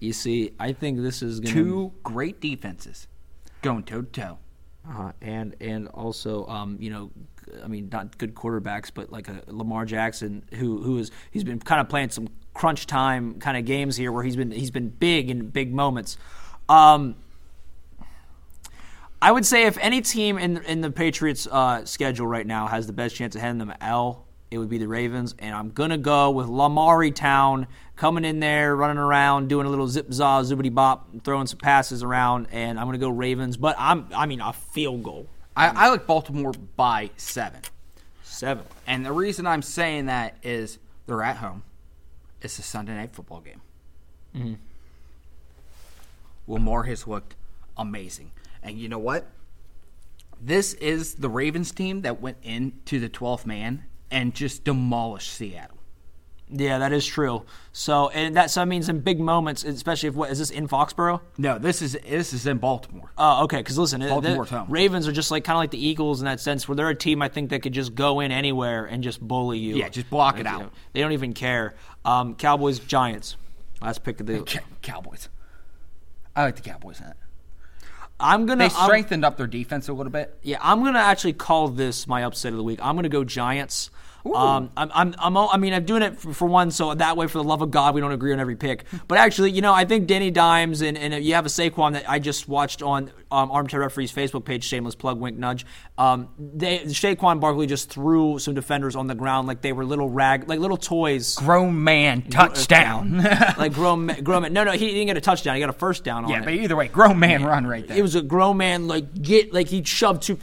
[0.00, 3.06] You see, I think this is gonna Two great defenses
[3.62, 4.38] going toe to toe.
[4.88, 7.10] Uh, and and also, um, you know,
[7.62, 11.58] I mean, not good quarterbacks, but like a Lamar Jackson, who who is he's been
[11.58, 14.88] kind of playing some crunch time kind of games here, where he's been he's been
[14.88, 16.16] big in big moments.
[16.68, 17.16] Um,
[19.20, 22.86] I would say if any team in in the Patriots' uh, schedule right now has
[22.86, 25.34] the best chance of handing them L, it would be the Ravens.
[25.38, 29.86] And I'm gonna go with Lamari Town coming in there, running around, doing a little
[29.86, 33.56] zip za zoobity bop, throwing some passes around, and I'm gonna go Ravens.
[33.56, 37.60] But I'm I mean a field goal, I, I like Baltimore by seven.
[38.22, 38.64] seven.
[38.86, 41.62] And the reason I'm saying that is they're at home.
[42.40, 43.60] It's a Sunday night football game.
[44.34, 44.54] Mm-hmm.
[46.46, 47.36] Lamar has looked
[47.76, 48.32] amazing.
[48.62, 49.26] And you know what?
[50.40, 55.76] This is the Ravens team that went into the 12th man and just demolished Seattle.
[56.54, 57.44] Yeah, that is true.
[57.72, 60.68] So and that so that means in big moments, especially if what is this in
[60.68, 61.20] Foxborough?
[61.38, 63.10] No, this is this is in Baltimore.
[63.16, 63.58] Oh, okay.
[63.58, 64.70] Because listen, the- Baltimore's the home.
[64.70, 66.94] Ravens are just like kind of like the Eagles in that sense, where they're a
[66.94, 69.76] team I think that could just go in anywhere and just bully you.
[69.76, 70.58] Yeah, just block it out.
[70.58, 71.74] you know, they don't even care.
[72.04, 73.36] Um, Cowboys, Giants.
[73.80, 74.42] Last pick of the.
[74.42, 75.28] Cow- Cowboys.
[76.36, 77.16] I like the Cowboys in it.
[78.20, 78.68] I'm gonna.
[78.68, 80.36] They I'm- strengthened up their defense a little bit.
[80.42, 82.78] Yeah, I'm gonna actually call this my upset of the week.
[82.82, 83.90] I'm gonna go Giants.
[84.24, 87.26] Um, I'm, I'm, I'm, I mean, I'm doing it for, for one, so that way,
[87.26, 88.84] for the love of God, we don't agree on every pick.
[89.08, 92.08] But actually, you know, I think Danny Dimes and, and you have a Saquon that
[92.08, 94.64] I just watched on um, Armchair Referee's Facebook page.
[94.64, 95.66] Shameless plug, wink, nudge.
[95.98, 100.08] Um, they Saquon Barkley just threw some defenders on the ground like they were little
[100.08, 101.34] rag, like little toys.
[101.36, 103.22] Grown man touchdown.
[103.58, 104.52] like grown, grown man.
[104.52, 105.54] No, no, he didn't get a touchdown.
[105.56, 106.44] He got a first down on yeah, it.
[106.44, 107.96] but either way, grown man run right there.
[107.96, 110.38] It was a grown man like get like he shoved two.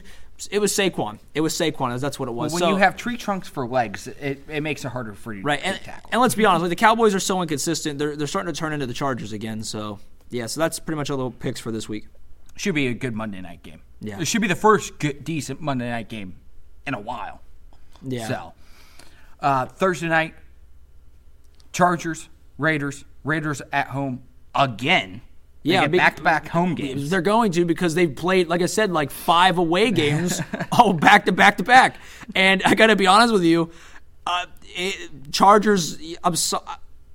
[0.47, 1.19] It was Saquon.
[1.33, 1.99] It was Saquon.
[1.99, 2.53] That's what it was.
[2.53, 5.41] when So- you have tree trunks for legs, it, it makes it harder for you
[5.43, 6.09] right, to and, tackle.
[6.13, 7.99] and let's be honest, like the Cowboys are so inconsistent.
[7.99, 9.63] They're they're starting to turn into the Chargers again.
[9.63, 9.99] So
[10.29, 12.07] yeah, so that's pretty much all the picks for this week.
[12.55, 13.81] should be a good Monday night game.
[14.01, 14.19] Yeah.
[14.19, 16.35] It should be the first good, decent Monday night game
[16.87, 17.41] in a while.
[18.01, 18.27] Yeah.
[18.27, 18.53] So,
[19.41, 20.35] uh, Thursday night,
[21.73, 24.23] Chargers, Raiders, Raiders at home
[24.55, 25.21] again.
[25.63, 27.09] They Yeah, get back-to-back home games.
[27.09, 30.41] They're going to because they've played, like I said, like five away games,
[30.71, 31.97] oh back to back to back.
[32.33, 33.71] And I got to be honest with you,
[34.25, 34.45] uh,
[34.75, 35.97] it, Chargers.
[36.35, 36.63] So,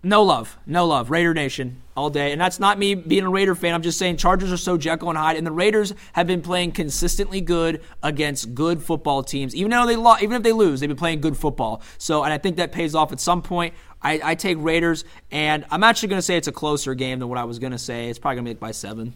[0.03, 1.11] no love, no love.
[1.11, 3.75] Raider Nation all day, and that's not me being a Raider fan.
[3.75, 6.73] I'm just saying Chargers are so Jekyll and Hyde, and the Raiders have been playing
[6.73, 9.55] consistently good against good football teams.
[9.55, 11.83] Even though they lo- even if they lose, they've been playing good football.
[11.99, 13.75] So, and I think that pays off at some point.
[14.03, 17.29] I, I take Raiders, and I'm actually going to say it's a closer game than
[17.29, 18.09] what I was going to say.
[18.09, 19.15] It's probably going to be like by seven.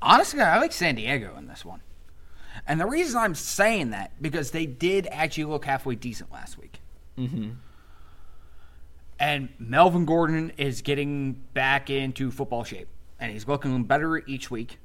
[0.00, 1.80] Honestly, I like San Diego in this one.
[2.66, 6.80] And the reason I'm saying that because they did actually look halfway decent last week.
[7.18, 7.50] Mm-hmm.
[9.20, 14.78] And Melvin Gordon is getting back into football shape, and he's looking better each week.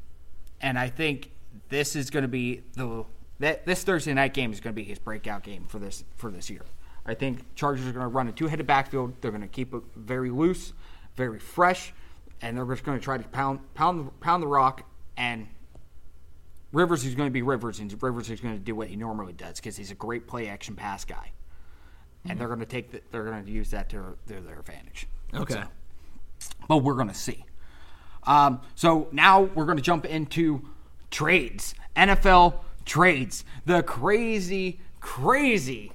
[0.60, 1.32] And I think
[1.70, 3.06] this is going to be the
[3.40, 6.32] that this Thursday night game is going to be his breakout game for this for
[6.32, 6.64] this year.
[7.06, 9.14] I think Chargers are going to run a two-headed backfield.
[9.22, 10.74] They're going to keep it very loose,
[11.16, 11.94] very fresh,
[12.42, 14.90] and they're just going to try to pound pound pound the rock.
[15.18, 15.48] And
[16.72, 19.34] Rivers is going to be Rivers, and Rivers is going to do what he normally
[19.34, 21.32] does because he's a great play action pass guy.
[22.26, 25.08] And they're going to take the, they're going to use that to their, their advantage.
[25.34, 25.56] Okay.
[25.56, 27.46] So- but we're going to see.
[28.24, 30.62] Um, so now we're going to jump into
[31.12, 32.56] trades, NFL
[32.86, 35.92] trades, the crazy, crazy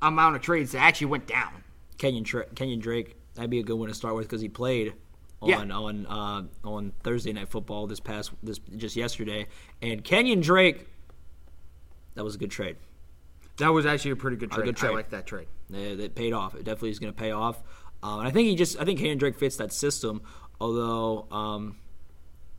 [0.00, 1.62] amount of trades that actually went down.
[1.98, 3.16] Kenyon Tra- Kenyon Drake.
[3.34, 4.94] That'd be a good one to start with because he played
[5.40, 5.58] on Yeah.
[5.76, 9.46] on uh, on Thursday Night Football this past this just yesterday.
[9.80, 10.86] And Kenyon Drake,
[12.14, 12.76] that was a good trade.
[13.58, 14.64] That was actually a pretty good trade.
[14.64, 14.90] good trade.
[14.90, 15.46] I like that trade.
[15.70, 16.54] It, it paid off.
[16.54, 17.62] It definitely is going to pay off.
[18.02, 20.22] Um, and I think he just I think Kenyon Drake fits that system.
[20.60, 21.76] Although um,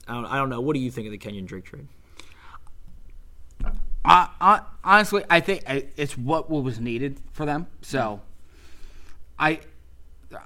[0.07, 0.61] I don't I don't know.
[0.61, 1.87] What do you think of the Kenyon Drake trade?
[4.05, 7.67] I, I, honestly, I think it's what was needed for them.
[7.81, 8.21] So,
[9.39, 9.61] I,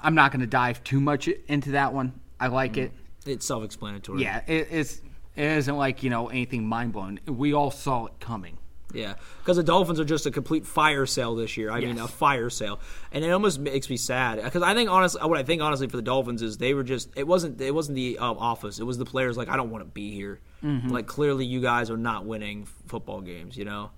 [0.04, 2.20] I'm not going to dive too much into that one.
[2.40, 2.92] I like it.
[3.26, 4.22] It's self-explanatory.
[4.22, 5.02] Yeah, it, it's
[5.36, 7.20] it isn't like you know anything mind blowing.
[7.26, 8.58] We all saw it coming.
[8.94, 11.70] Yeah, because the Dolphins are just a complete fire sale this year.
[11.70, 12.80] I mean, a fire sale,
[13.12, 15.98] and it almost makes me sad because I think honestly, what I think honestly for
[15.98, 18.98] the Dolphins is they were just it wasn't it wasn't the um, office, it was
[18.98, 19.36] the players.
[19.36, 20.40] Like I don't want to be here.
[20.64, 23.58] Like clearly, you guys are not winning football games.
[23.58, 23.92] You know,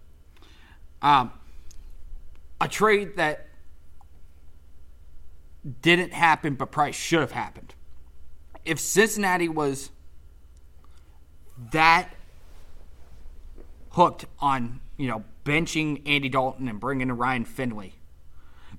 [1.04, 1.32] Um,
[2.60, 3.48] a trade that
[5.82, 7.76] didn't happen, but probably should have happened.
[8.66, 9.92] If Cincinnati was
[11.72, 12.10] that
[13.92, 17.96] hooked on, you know, benching Andy Dalton and bringing in Ryan Finley,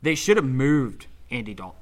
[0.02, 1.78] they should have moved Andy Dalton.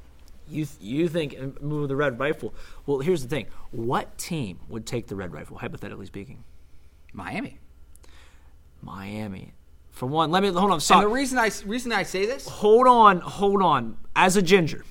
[0.49, 2.55] you th- you think move the red rifle.
[2.87, 6.45] Well, here's the thing: what team would take the red rifle, hypothetically speaking?
[7.13, 7.59] Miami.
[8.83, 9.53] Miami.
[9.91, 10.81] For one, let me hold on.
[10.91, 13.97] And the reason I reason I say this, hold on, hold on.
[14.15, 14.85] As a ginger,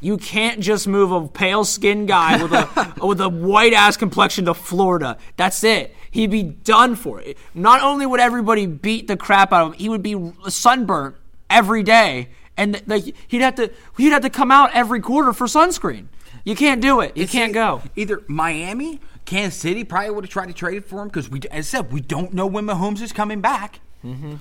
[0.00, 4.44] you can't just move a pale skinned guy with a with a white ass complexion
[4.46, 5.18] to Florida.
[5.36, 5.94] That's it.
[6.10, 7.36] He'd be done for it.
[7.54, 11.16] Not only would everybody beat the crap out of him, he would be sunburnt
[11.50, 15.46] every day, and like he'd have to he'd have to come out every quarter for
[15.46, 16.06] sunscreen.
[16.44, 17.16] You can't do it.
[17.16, 17.82] You can't go.
[17.94, 21.66] Either Miami, Kansas City probably would have tried to trade for him because we, as
[21.74, 23.80] I said, we don't know when Mahomes is coming back.
[24.02, 24.36] Mm-hmm.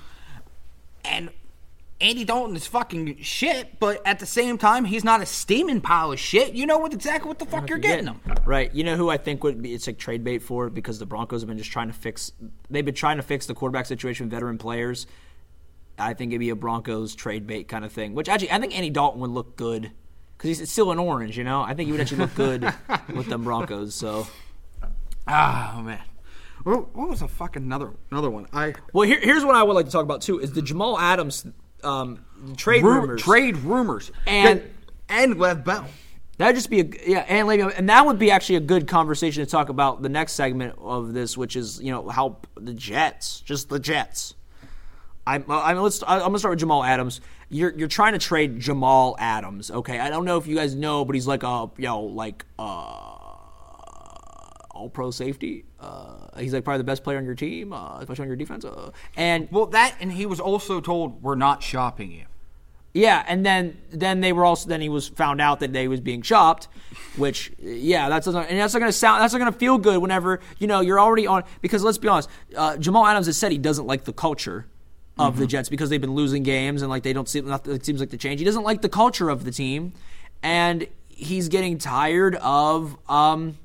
[1.03, 1.29] And
[1.99, 6.11] Andy Dalton is fucking shit, but at the same time, he's not a steaming pile
[6.11, 6.53] of shit.
[6.53, 8.21] You know what exactly what the fuck you're getting him.
[8.45, 8.73] Right.
[8.73, 11.41] You know who I think would be it's like trade bait for because the Broncos
[11.41, 12.31] have been just trying to fix
[12.69, 15.07] they've been trying to fix the quarterback situation with veteran players.
[15.97, 18.13] I think it'd be a Broncos trade bait kind of thing.
[18.13, 19.91] Which actually I think Andy Dalton would look good
[20.37, 21.63] because he's still an orange, you know.
[21.63, 22.61] I think he would actually look good
[23.15, 23.95] with them Broncos.
[23.95, 24.27] So,
[25.27, 26.01] ah, Oh man,
[26.63, 28.45] what, what was a fucking another another one?
[28.53, 30.99] I well, here, here's what I would like to talk about too: is the Jamal
[30.99, 31.47] Adams
[31.83, 32.25] um,
[32.57, 33.21] trade Ru- rumors.
[33.21, 34.61] trade rumors And-
[35.09, 35.85] and Lev Bell.
[36.37, 39.43] That'd just be a yeah, and Le'Veon- and that would be actually a good conversation
[39.43, 43.39] to talk about the next segment of this, which is you know how the Jets,
[43.41, 44.35] just the Jets.
[45.25, 47.21] I'm, I'm let's I'm gonna start with Jamal Adams.
[47.49, 49.99] You're you're trying to trade Jamal Adams, okay?
[49.99, 52.63] I don't know if you guys know, but he's like a you know like uh
[54.71, 55.65] all pro safety.
[55.79, 58.65] Uh, he's like probably the best player on your team, uh, especially on your defense.
[58.65, 62.25] Uh, and Well, that and he was also told we're not shopping you.
[62.93, 66.01] Yeah, and then then they were also then he was found out that they was
[66.01, 66.67] being shopped,
[67.15, 70.39] which yeah, that's not, and that's not gonna sound that's not gonna feel good whenever
[70.57, 73.59] you know you're already on because let's be honest, uh, Jamal Adams has said he
[73.59, 74.65] doesn't like the culture
[75.19, 77.85] of the Jets because they've been losing games and like they don't see nothing it
[77.85, 78.39] seems like the change.
[78.39, 79.93] He doesn't like the culture of the team,
[80.41, 83.59] and he's getting tired of um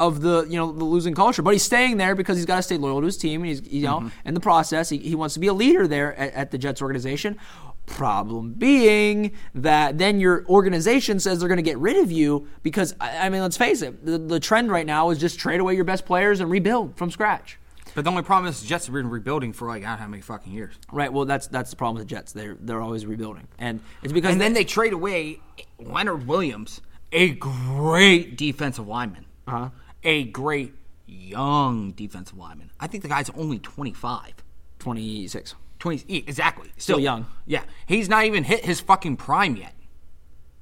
[0.00, 2.62] of the you know the losing culture, but he's staying there because he's got to
[2.62, 3.42] stay loyal to his team.
[3.42, 6.16] And he's you know in the process he, he wants to be a leader there
[6.16, 7.38] at, at the Jets organization.
[7.86, 12.94] Problem being that then your organization says they're going to get rid of you because
[13.00, 15.74] I, I mean let's face it, the, the trend right now is just trade away
[15.74, 17.58] your best players and rebuild from scratch.
[17.94, 20.02] But the only problem is the Jets have been rebuilding for like I don't know
[20.02, 20.74] how many fucking years.
[20.92, 21.12] Right.
[21.12, 22.32] Well, that's that's the problem with the Jets.
[22.32, 25.40] They're they're always rebuilding, and it's because And then they trade away
[25.78, 26.80] Leonard Williams,
[27.12, 29.26] a great defensive lineman.
[29.46, 29.70] Uh-huh.
[30.04, 30.72] A great
[31.06, 32.70] young defensive lineman.
[32.80, 34.34] I think the guy's only 25.
[34.78, 35.54] twenty six.
[35.80, 36.70] 20 exactly.
[36.76, 37.26] Still young.
[37.46, 37.62] Yeah.
[37.86, 39.74] He's not even hit his fucking prime yet.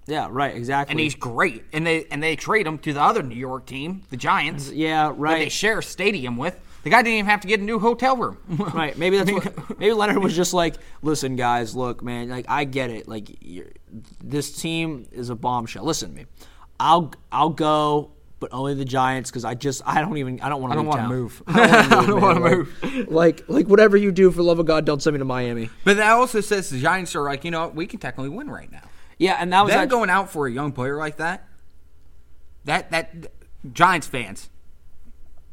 [0.06, 0.28] Yeah.
[0.30, 0.54] Right.
[0.56, 0.92] Exactly.
[0.92, 1.64] And he's great.
[1.72, 4.70] And they and they trade him to the other New York team, the Giants.
[4.70, 5.12] yeah.
[5.14, 5.40] Right.
[5.44, 6.58] they share a stadium with.
[6.84, 8.38] The guy didn't even have to get a new hotel room.
[8.74, 8.96] Right.
[8.96, 12.90] Maybe that's what, maybe Leonard was just like, listen, guys, look, man, like I get
[12.90, 13.08] it.
[13.08, 13.66] Like you're,
[14.22, 15.84] this team is a bombshell.
[15.84, 16.26] Listen to me.
[16.78, 20.60] I'll I'll go, but only the Giants because I just I don't even I don't
[20.62, 20.76] want to.
[20.78, 21.42] don't wanna move.
[21.48, 23.08] I don't don't want wanna to move.
[23.08, 25.70] Like like whatever you do, for love of God, don't send me to Miami.
[25.84, 28.48] but that also says the Giants are like, you know what, we can technically win
[28.50, 28.82] right now.
[29.18, 31.48] Yeah, and that was Them act- going out for a young player like that,
[32.64, 33.14] that that
[33.72, 34.48] Giants fans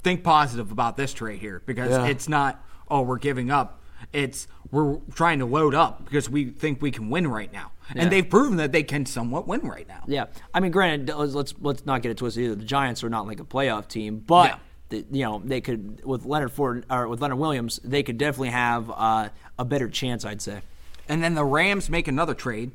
[0.04, 2.06] think positive about this trade here because Yeah.
[2.06, 3.82] it's not oh we're giving up.
[4.14, 8.04] It's we're trying to load up because we think we can win right now, Yeah.
[8.04, 10.04] and they've proven that they can somewhat win right now.
[10.08, 12.56] Yeah, I mean, granted, let's let's, let's not get it twisted either.
[12.56, 14.58] The Giants are not like a playoff team, but Yeah.
[14.90, 18.50] that, you know they could with Leonard Ford or with Leonard Williams, they could definitely
[18.50, 20.26] have uh, a better chance.
[20.26, 20.62] I'd say.
[21.08, 22.72] And then the Rams make another trade,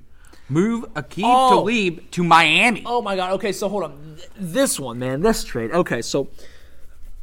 [0.49, 1.51] move Aqib Oh.
[1.51, 2.83] Talib to Miami.
[2.87, 3.33] Oh my god.
[3.33, 4.17] Okay, so hold on.
[4.39, 5.71] This one, man, this trade.
[5.73, 6.29] Okay, so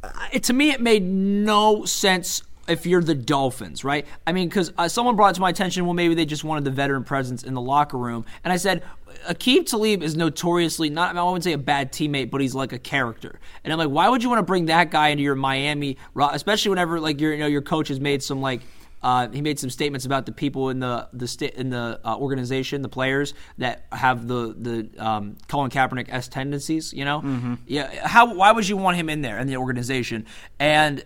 [0.02, 4.06] uh, it, to me, it made no sense if you're the Dolphins, right?
[4.26, 6.70] I mean, because uh, someone brought to my attention, well, maybe they just wanted the
[6.70, 8.82] veteran presence in the locker room, and I said.
[9.26, 12.78] Aqib Talib is notoriously not, I wouldn't say a bad teammate, but he's like a
[12.78, 13.40] character.
[13.64, 16.68] And I'm like, why would you want to bring that guy into your Miami, especially
[16.68, 18.60] whenever like your, you know, your coach has made some like
[19.02, 22.16] uh, he made some statements about the people in the the sta- in the uh,
[22.16, 26.92] organization, the players that have the the um, Colin Kaepernick s tendencies.
[26.92, 28.06] You know, yeah.
[28.06, 30.26] How why would you want him in there in the organization?
[30.58, 31.04] And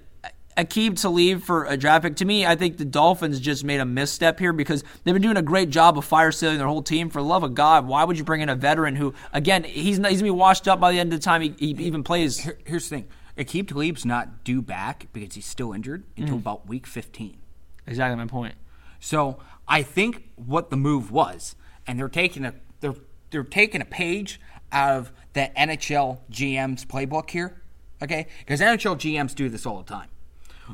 [0.57, 2.17] Aqib Talib for a draft pick.
[2.17, 5.37] To me, I think the Dolphins just made a misstep here because they've been doing
[5.37, 7.09] a great job of fire sealing their whole team.
[7.09, 9.99] For the love of God, why would you bring in a veteran who, again, he's
[9.99, 12.05] not, he's gonna be washed up by the end of the time he, he even
[12.05, 12.39] plays?
[12.39, 16.41] Here- here's the thing: Aqib Talib's not due back because he's still injured until mm.
[16.41, 17.39] about week 15.
[17.87, 18.55] Exactly my point.
[19.01, 22.95] So I think what the move was, and they're taking a they're
[23.31, 27.63] they're taking a page out of the NHL GM's playbook here,
[28.03, 28.27] okay?
[28.41, 30.09] Because NHL GMs do this all the time.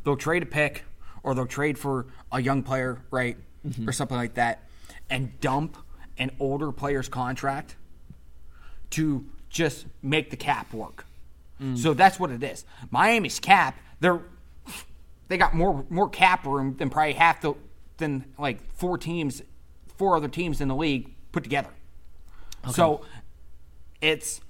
[0.05, 0.85] They'll trade a pick,
[1.22, 3.88] or they'll trade for a young player, right, mm-hmm.
[3.88, 4.68] or something like that,
[5.11, 5.77] and dump
[6.18, 7.77] an older player's contract
[8.90, 11.07] to just make the cap work.
[11.61, 11.77] Mm.
[11.77, 12.64] So that's what it is.
[12.90, 14.20] Miami's cap, they're
[15.29, 17.55] they got more more cap room than probably half the
[17.98, 19.42] than like four teams,
[19.96, 21.70] four other teams in the league put together.
[22.72, 23.03] So
[24.01, 24.40] it's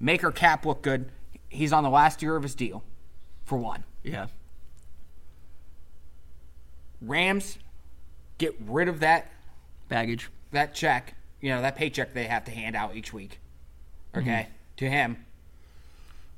[0.00, 1.10] make our cap look good.
[1.48, 2.82] He's on the last year of his deal,
[3.44, 3.84] for one.
[4.02, 4.26] Yeah.
[7.00, 7.58] Rams
[8.38, 9.30] get rid of that
[9.88, 10.30] Baggage.
[10.52, 13.38] that check, you know, that paycheck they have to hand out each week.
[14.14, 14.28] Mm-hmm.
[14.28, 15.24] Okay, to him.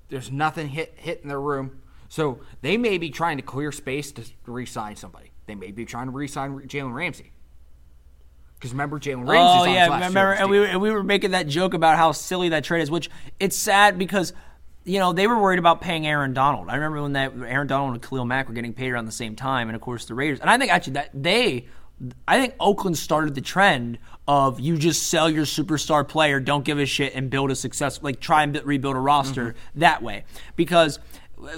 [0.09, 4.13] There's nothing hit hit in their room, so they may be trying to clear space
[4.13, 5.31] to re-sign somebody.
[5.47, 7.33] They may be trying to re-sign Jalen Ramsey.
[8.55, 11.75] Because remember, Jalen Ramsey's Oh yeah, remember, and we and we were making that joke
[11.75, 14.33] about how silly that trade is, which it's sad because
[14.89, 16.69] you know they were worried about paying Aaron Donald.
[16.69, 19.37] I remember when that Aaron Donald and Khalil Mack were getting paid around the same
[19.37, 20.41] time, and of course the Raiders.
[20.41, 21.67] And I think actually that they,
[22.27, 26.79] I think Oakland started the trend of you just sell your superstar player, don't give
[26.79, 30.25] a shit, and build a success like try and bu- rebuild a roster that way
[30.57, 30.99] because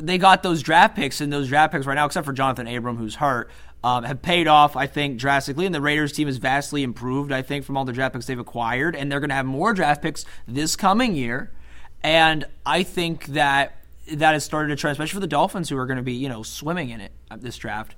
[0.00, 2.96] they got those draft picks and those draft picks right now, except for Johnathan Abram
[2.96, 3.50] who's hurt
[3.82, 5.66] um, have paid off, I think, drastically.
[5.66, 8.38] And the Raiders team has vastly improved, I think, from all the draft picks they've
[8.38, 8.94] acquired.
[8.94, 11.50] And they're going to have more draft picks this coming year.
[12.02, 13.76] And I think that
[14.12, 16.28] that has started a trend, especially for the Dolphins, who are going to be, you
[16.28, 17.94] know, swimming in it this draft.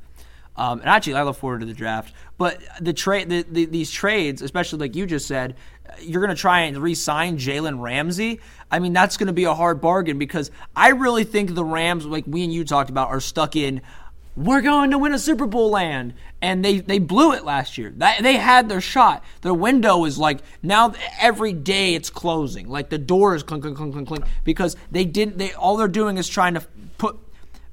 [0.55, 2.15] Um, and actually, I look forward to the draft.
[2.37, 5.57] But the trade, the, the, these trades, especially like you just said,
[6.01, 8.41] you're going to try and re-sign Jalen Ramsey.
[8.71, 12.05] I mean, that's going to be a hard bargain because I really think the Rams,
[12.05, 13.81] like we and you talked about, are stuck in
[14.37, 16.15] we're going to win a Super Bowl land.
[16.43, 17.95] And they, they blew it last year.
[17.99, 19.23] That, they had their shot.
[19.43, 22.69] Their window is like now every day it's closing.
[22.69, 25.87] Like the door is clink, clink, clink, clink, clink because they didn't, they, all they're
[25.87, 26.67] doing is trying to
[26.99, 27.17] put,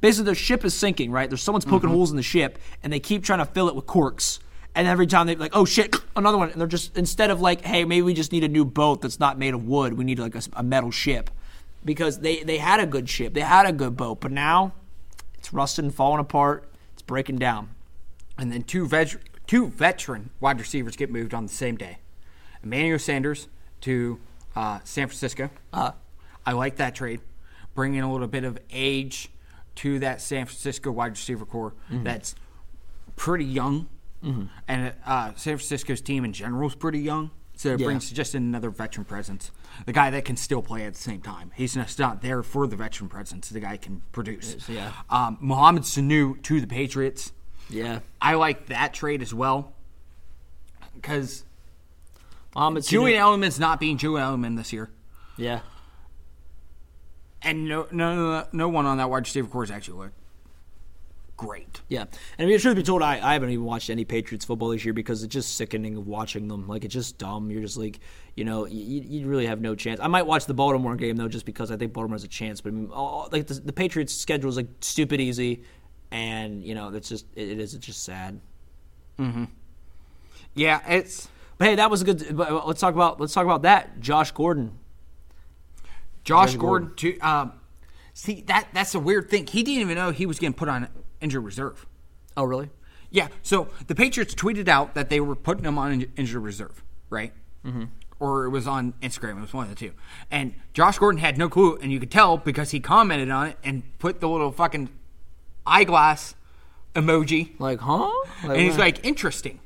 [0.01, 1.27] basically their ship is sinking, right?
[1.27, 1.95] There's someone's poking mm-hmm.
[1.95, 4.39] holes in the ship and they keep trying to fill it with corks.
[4.75, 6.51] And every time they're like, oh shit, another one.
[6.51, 9.19] And they're just, instead of like, hey, maybe we just need a new boat that's
[9.19, 11.31] not made of wood, we need like a, a metal ship.
[11.83, 14.73] Because they, they had a good ship, they had a good boat, but now
[15.39, 16.69] it's rusting and falling apart.
[16.93, 17.69] It's breaking down.
[18.39, 21.97] And then two vet- two veteran wide receivers get moved on the same day.
[22.63, 23.47] Emmanuel Sanders
[23.81, 24.19] to
[24.55, 25.49] uh, San Francisco.
[25.73, 25.91] Uh,
[26.45, 27.21] I like that trade,
[27.75, 29.29] bringing a little bit of age
[29.75, 32.35] to that San Francisco wide receiver corps that's
[33.15, 33.87] pretty young,
[34.67, 37.31] and uh, San Francisco's team in general is pretty young.
[37.55, 37.87] So it Yeah.
[37.87, 39.51] brings just another veteran presence,
[39.85, 41.51] the guy that can still play at the same time.
[41.55, 43.49] He's just not there for the veteran presence.
[43.49, 44.55] The guy can produce.
[44.69, 44.93] yeah.
[45.09, 47.33] Um, Mohamed Sanu to the Patriots.
[47.69, 47.99] Yeah.
[48.21, 49.73] I like that trade as well
[50.95, 51.43] because
[52.55, 54.89] Mohamed um, Julian Sanu- Edelman's not being Julian Edelman this year,
[55.37, 55.59] Yeah.
[57.41, 60.15] and no, no, no, no one on that wide receiver corps is actually looked
[61.37, 61.79] great.
[61.87, 62.01] Yeah,
[62.37, 64.83] and I mean, truth be told, I, I haven't even watched any Patriots football this
[64.83, 66.67] year because it's just sickening of watching them.
[66.67, 67.49] Like it's just dumb.
[67.49, 67.99] You're just like,
[68.35, 70.01] you know, you, you really have no chance.
[70.01, 72.59] I might watch the Baltimore game though, just because I think Baltimore has a chance.
[72.59, 75.63] But I mean, all, like the, the Patriots' schedule is like stupid easy,
[76.11, 78.39] and you know, it's just it, it is it's just sad.
[79.17, 79.45] Mm-hmm.
[80.55, 82.35] Yeah, it's But hey, that was a good.
[82.35, 83.99] But let's talk about let's talk about that.
[83.99, 84.77] Josh Gordon.
[86.23, 87.53] Josh Very Gordon to um,
[88.13, 89.47] see that that's a weird thing.
[89.47, 90.87] He didn't even know he was getting put on
[91.21, 91.85] injured reserve.
[92.37, 92.69] Oh, really?
[93.11, 96.83] Yeah, so the Patriots tweeted out that they were putting him on in- injured reserve,
[97.09, 97.33] right?
[97.65, 97.85] Mm-hmm.
[98.19, 99.37] or it was on Instagram.
[99.37, 99.91] It was one of the two.
[100.31, 103.57] And Josh Gordon had no clue, and you could tell because he commented on it
[103.63, 104.89] and put the little fucking
[105.69, 106.35] eyeglass
[106.95, 108.09] emoji, Like, huh?
[108.43, 108.79] Like, and he's what?
[108.79, 109.59] like, "Interesting."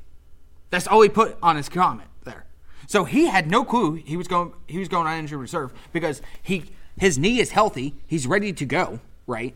[0.70, 2.44] That's all he put on his comment there.
[2.86, 4.52] So he had no clue he was going.
[4.66, 6.64] He was going on injured reserve because he
[6.98, 7.94] his knee is healthy.
[8.06, 9.00] He's ready to go.
[9.26, 9.54] Right.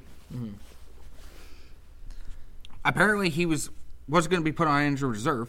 [2.85, 3.71] Apparently, he was
[4.09, 5.49] was going to be put on injured reserve.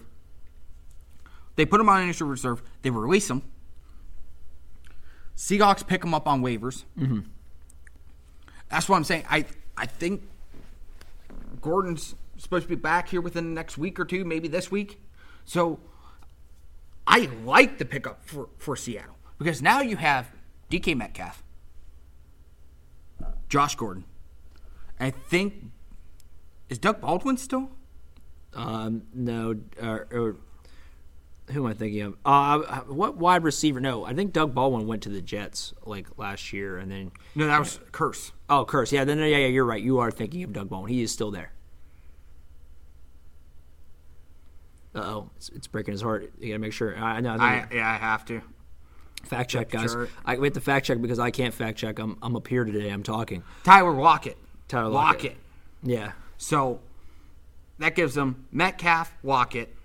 [1.55, 2.61] They put him on injured reserve.
[2.81, 3.43] They release him.
[5.37, 6.83] Seahawks pick him up on waivers.
[6.97, 7.19] Mm-hmm.
[8.69, 9.25] That's what I'm saying.
[9.29, 9.45] I
[9.77, 10.23] I think
[11.61, 15.01] Gordon's supposed to be back here within the next week or two, maybe this week.
[15.45, 15.79] So
[17.07, 20.31] I like the pickup for, for Seattle because now you have
[20.69, 21.43] DK Metcalf,
[23.49, 24.05] Josh Gordon.
[24.99, 25.71] I think
[26.69, 27.71] is Doug Baldwin still?
[28.53, 30.35] Um, no, or, or
[31.51, 32.15] who am I thinking of?
[32.23, 33.79] Uh, what wide receiver?
[33.79, 37.47] No, I think Doug Baldwin went to the Jets like last year, and then No,
[37.47, 38.31] that was Kearse.
[38.49, 38.91] Oh, Kearse.
[38.91, 39.81] Yeah, then yeah, yeah, you're right.
[39.81, 40.91] You are thinking of Doug Baldwin.
[40.91, 41.51] He is still there.
[44.95, 46.31] Uh oh, it's, it's breaking his heart.
[46.39, 46.97] You gotta make sure.
[46.97, 47.35] I know.
[47.35, 48.41] I I yeah, I have to.
[49.23, 49.91] fact check, guys.
[49.91, 50.09] sure.
[50.25, 51.99] I we have to fact check because I can't fact check.
[51.99, 52.89] I'm I'm up here today.
[52.89, 53.43] I'm talking.
[53.63, 54.37] Tyler Lockett.
[54.67, 55.23] Tyler Lockett.
[55.33, 55.37] Lockett.
[55.83, 56.11] Yeah.
[56.37, 56.79] So
[57.77, 59.75] that gives them Metcalf, Lockett,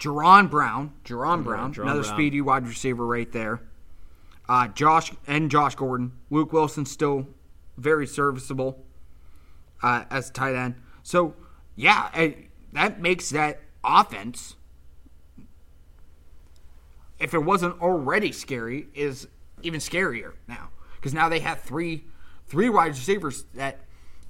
[0.00, 2.14] Jaron Brown, Jaron Brown, Jaron another Brown.
[2.14, 3.60] speedy wide receiver right there.
[4.48, 7.26] Uh, Josh and Josh Gordon, Luke Wilson still
[7.76, 8.84] very serviceable
[9.82, 10.76] uh, as tight end.
[11.02, 11.34] So
[11.76, 14.56] yeah, it, that makes that offense.
[17.18, 19.28] If it wasn't already scary, is
[19.62, 22.04] even scarier now because now they have three
[22.46, 23.80] three wide receivers that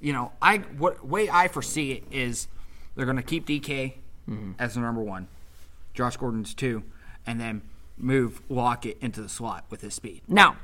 [0.01, 2.47] you know I what way I foresee it is
[2.95, 3.93] they're going to keep DK
[4.59, 5.27] as the number one,
[5.93, 6.83] Josh Gordon's two,
[7.25, 7.61] and then
[7.99, 10.21] move Lockett into the slot with his speed.
[10.27, 10.57] Now,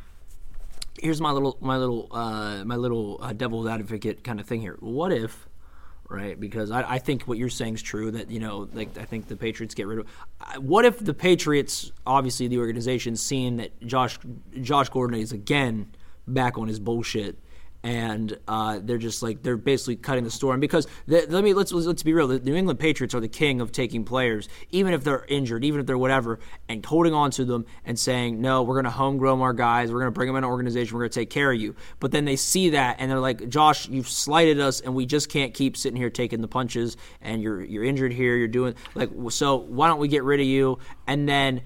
[1.00, 4.78] here's my little my little uh, my little uh, devil's advocate kind of thing here.
[4.80, 5.48] What if,
[6.10, 6.40] right?
[6.40, 8.12] Because I, I think what you're saying is true.
[8.12, 10.08] That you know, like I think the Patriots get rid of.
[10.58, 14.18] What if the Patriots, obviously the organization, seeing that Josh
[14.62, 15.92] Josh Gordon is again
[16.28, 17.38] back on his bullshit.
[17.86, 20.58] And uh, they're just like they're basically cutting the store.
[20.58, 23.72] Because let me let's let's be real, the New England Patriots are the king of
[23.72, 27.68] taking players, even if they're injured, even if they're whatever, and holding on to them
[27.86, 30.44] and saying, no, we're going to homegrown our guys, we're going to bring them in
[30.44, 31.76] an organization, we're going to take care of you.
[32.00, 35.30] But then they see that and they're like, Josh, you've slighted us, and we just
[35.30, 36.98] can't keep sitting here taking the punches.
[37.22, 39.58] And you're you're injured here, you're doing like so.
[39.58, 40.80] Why don't we get rid of you?
[41.06, 41.62] And then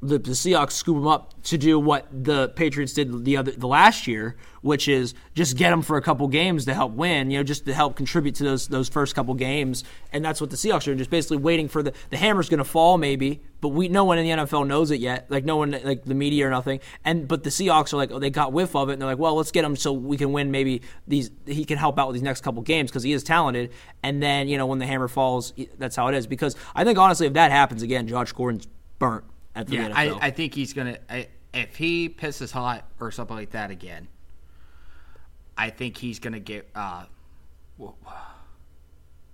[0.00, 3.66] the, the Seahawks scoop them up to do what the Patriots did the other the
[3.66, 7.38] last year, which is just get them for a couple games to help win, you
[7.38, 9.82] know, just to help contribute to those those first couple games,
[10.12, 12.64] and that's what the Seahawks are just basically waiting for the the hammer's going to
[12.64, 15.76] fall maybe, but we no one in the NFL knows it yet, like no one
[15.82, 18.76] like the media or nothing, and but the Seahawks are like oh, they got whiff
[18.76, 21.32] of it and they're like well let's get him so we can win maybe these
[21.46, 23.72] he can help out with these next couple games because he is talented,
[24.04, 26.28] and then you know when the hammer falls that's how it is.
[26.28, 28.68] Because I think honestly if that happens again Josh Gordon's
[29.00, 29.24] burnt
[29.58, 30.18] at the Yeah, NFL.
[30.22, 30.98] I, I think he's gonna.
[31.10, 34.08] I, if he pisses hot or something like that again,
[35.56, 36.68] I think he's gonna get.
[36.74, 37.04] Uh,
[37.76, 37.94] what,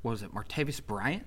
[0.02, 1.24] was it, Martavis Bryant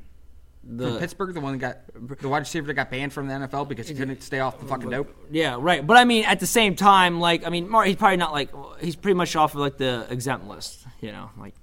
[0.63, 1.59] from The- Pittsburgh, the one that
[1.95, 4.59] got the wide receiver that got banned from the NFL because he couldn't stay off
[4.59, 5.15] the fucking dope.
[5.31, 5.85] Yeah, right.
[5.85, 8.49] But I mean, at the same time, like, I mean, Mar- he's probably not like
[8.79, 10.85] he's pretty much off of like the exempt list.
[11.01, 11.53] You know, like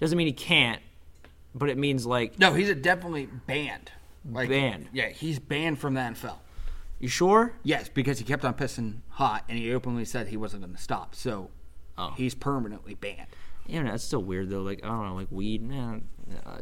[0.00, 0.80] doesn't mean he can't,
[1.54, 3.90] but it means like No, he's a definitely banned.
[4.30, 4.88] Like, Banned.
[4.92, 6.36] Yeah, he's banned from the NFL.
[7.00, 7.54] You sure?
[7.62, 10.80] Yes, because he kept on pissing hot, and he openly said he wasn't going to
[10.82, 11.14] stop.
[11.14, 11.50] So
[11.96, 12.12] Oh.
[12.16, 13.28] he's permanently banned.
[13.66, 14.62] Yeah, that's still weird though.
[14.62, 15.62] Like I don't know, like weed.
[15.62, 16.04] Man,
[16.44, 16.58] uh,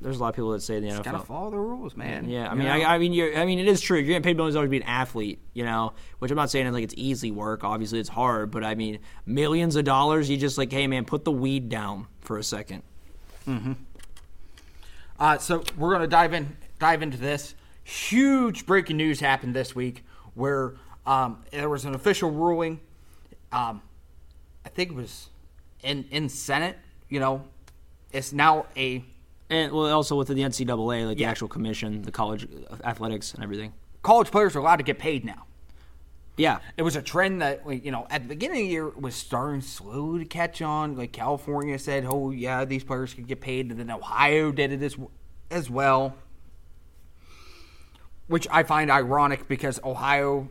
[0.00, 1.04] there's a lot of people that say the NFL.
[1.04, 2.28] Got to follow the rules, man.
[2.28, 2.66] Yeah, I mean?
[2.66, 3.96] I, I mean, you're, I mean, it is true.
[3.98, 5.92] You're getting paid millions dollars to be an athlete, you know.
[6.18, 7.64] Which I'm not saying like it's easy work.
[7.64, 10.28] Obviously, it's hard, but I mean, millions of dollars.
[10.28, 12.82] You just like, hey, man, put the weed down for a second.
[15.18, 17.54] Uh, so we're going to dive in dive into this.
[17.84, 20.04] Huge breaking news happened this week
[20.34, 20.74] where
[21.06, 22.80] um, there was an official ruling.
[23.50, 23.82] Um,
[24.64, 25.28] I think it was
[25.82, 26.78] in in Senate.
[27.08, 27.44] You know,
[28.12, 29.04] it's now a
[29.50, 32.46] And well, also with the NCAA, like the actual commission, the college
[32.84, 33.72] athletics, and everything.
[34.02, 35.46] college players are allowed to get paid now.
[36.38, 38.88] Yeah, It was a trend that like, you know at the beginning of the year
[38.88, 40.96] was starting slow to catch on.
[40.96, 44.82] Like California said, "Oh yeah, these players could get paid," and then Ohio did it
[44.82, 44.96] as
[45.50, 46.14] as well,
[48.26, 50.48] which I find ironic because Ohio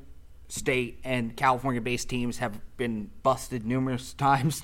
[0.48, 4.62] State and California-based teams have been busted numerous times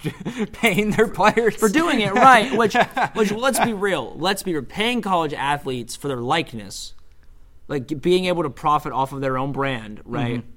[0.54, 2.58] paying their players for doing it right.
[2.58, 2.76] Which,
[3.14, 4.16] which let's be real.
[4.18, 4.64] Let's be real.
[4.64, 6.94] Paying college athletes for their likeness
[7.68, 10.40] like being able to profit off of their own brand, right?
[10.40, 10.52] Mm-hmm.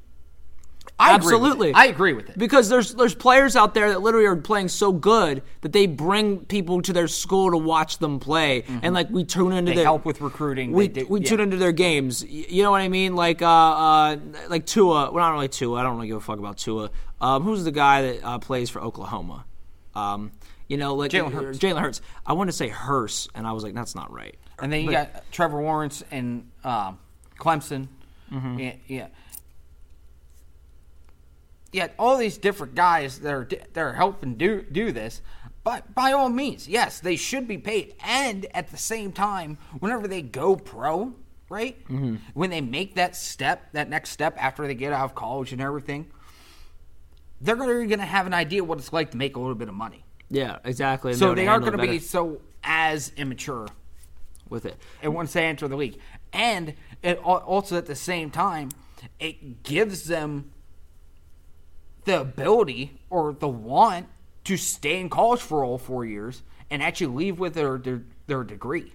[1.01, 1.35] I agree.
[1.35, 1.73] Absolutely.
[1.75, 2.39] I agree with it.
[2.39, 6.45] Because there's there's players out there that literally are playing so good that they bring
[6.45, 9.85] people to their school to watch them play, and like we tune into They their
[9.85, 10.73] help with recruiting.
[10.73, 11.29] We, They we yeah.
[11.29, 12.23] tune into their games.
[12.25, 13.17] You know what I mean?
[13.17, 14.17] Like uh, uh
[14.49, 15.11] like Tua.
[15.11, 15.81] Well, not really Tua.
[15.81, 16.91] I don't really give a fuck about Tua.
[17.21, 19.45] Um, who's the guy that uh, plays for Oklahoma?
[19.95, 20.33] Um,
[20.69, 21.59] you know, like Jalen Hurts.
[21.59, 22.01] Jalen Hurts.
[22.27, 24.37] I wanted to say Hurst, and I was like, that's not right.
[24.63, 26.99] And then you But- got Trevor Lawrence and um,
[27.39, 27.89] Clemson.
[28.31, 28.59] Mm-hmm.
[28.59, 29.07] Yeah, yeah.
[31.73, 35.23] Yeah, all these different guys that are that are helping do do this.
[35.63, 37.95] But by all means, yes, they should be paid.
[38.03, 41.15] And at the same time, whenever they go pro,
[41.51, 41.79] right?
[41.85, 42.17] Mm-hmm.
[42.33, 45.61] When they make that step, that next step after they get out of college and
[45.61, 46.11] everything,
[47.43, 49.75] they're going to have an idea what it's like to make a little bit of
[49.75, 50.05] money.
[50.31, 51.11] Yeah, exactly.
[51.13, 53.69] and So they aren't going to be so as immature
[54.49, 54.77] with it.
[55.03, 55.99] and once they enter the league.
[56.33, 58.71] And it also at the same time,
[59.19, 60.53] it gives them
[62.05, 64.07] the ability or the want
[64.45, 68.45] to stay in college for all four years and actually leave with their their, their
[68.45, 68.93] degree.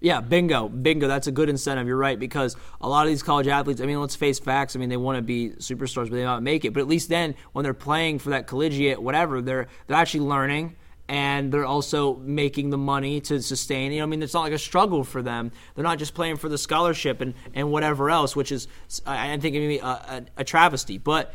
[0.00, 1.08] Yeah, bingo, bingo.
[1.08, 1.88] That's a good incentive.
[1.88, 3.80] You're right because a lot of these college athletes.
[3.80, 4.76] I mean, let's face facts.
[4.76, 6.72] I mean, they want to be superstars, but they don't make it.
[6.72, 10.76] But at least then, when they're playing for that collegiate, whatever, they're they're actually learning
[11.08, 13.90] and they're also making the money to sustain.
[13.92, 15.50] You know, I mean, it's not like a struggle for them.
[15.74, 18.68] They're not just playing for the scholarship and and whatever else, which is
[19.04, 20.98] I I think maybe a, a, a travesty.
[20.98, 21.34] But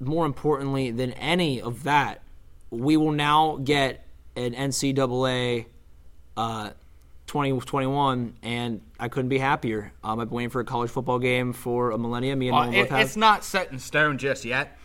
[0.00, 2.22] more importantly than any of that,
[2.70, 5.66] we will now get an NCAA
[6.36, 6.70] uh,
[7.26, 9.92] 2021, and I couldn't be happier.
[10.04, 12.36] Um, I've been waiting for a college football game for a millennia.
[12.36, 13.00] Me and Uh, it- both have.
[13.00, 14.78] it's not set in stone just yet.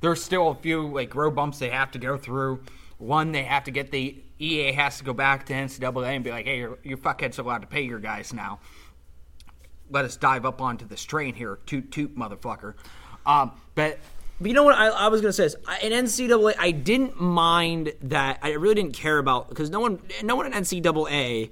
[0.00, 2.60] There's still a few like road bumps they have to go through.
[2.98, 6.30] One, they have to get the EA has to go back to NCAA and be
[6.30, 8.60] like, "Hey, you're, you fuckheads allowed to pay your guys now."
[9.90, 12.74] Let us dive up onto this train here, toot toot, motherfucker.
[13.26, 13.98] Um, but
[14.40, 17.20] But you know what I, I was gonna say is I- in NCAA I didn't
[17.20, 21.50] mind that I really didn't care about because no one no one in NCAA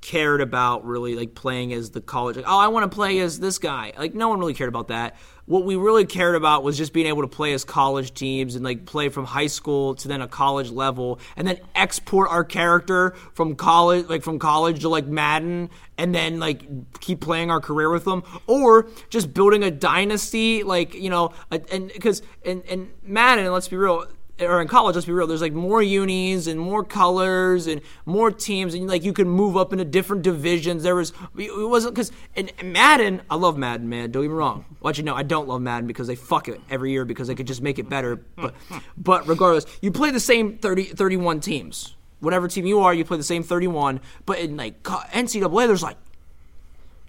[0.00, 3.38] cared about really like playing as the college like oh I want to play as
[3.38, 3.92] this guy.
[3.98, 5.16] Like no one really cared about that
[5.52, 8.64] what we really cared about was just being able to play as college teams and
[8.64, 13.10] like play from high school to then a college level and then export our character
[13.34, 16.64] from college like from college to like Madden and then like
[17.00, 21.92] keep playing our career with them or just building a dynasty like you know and
[21.92, 24.06] because and, and Madden let's be real
[24.44, 28.30] or in college let's be real there's like more unis and more colors and more
[28.30, 32.12] teams and like you can move up into different divisions there was it wasn't because
[32.34, 35.48] in Madden I love Madden man don't get me wrong watch you know I don't
[35.48, 38.16] love Madden because they fuck it every year because they could just make it better
[38.36, 38.54] but
[38.96, 43.16] but regardless you play the same 30 31 teams whatever team you are you play
[43.16, 45.96] the same 31 but in like NCAA there's like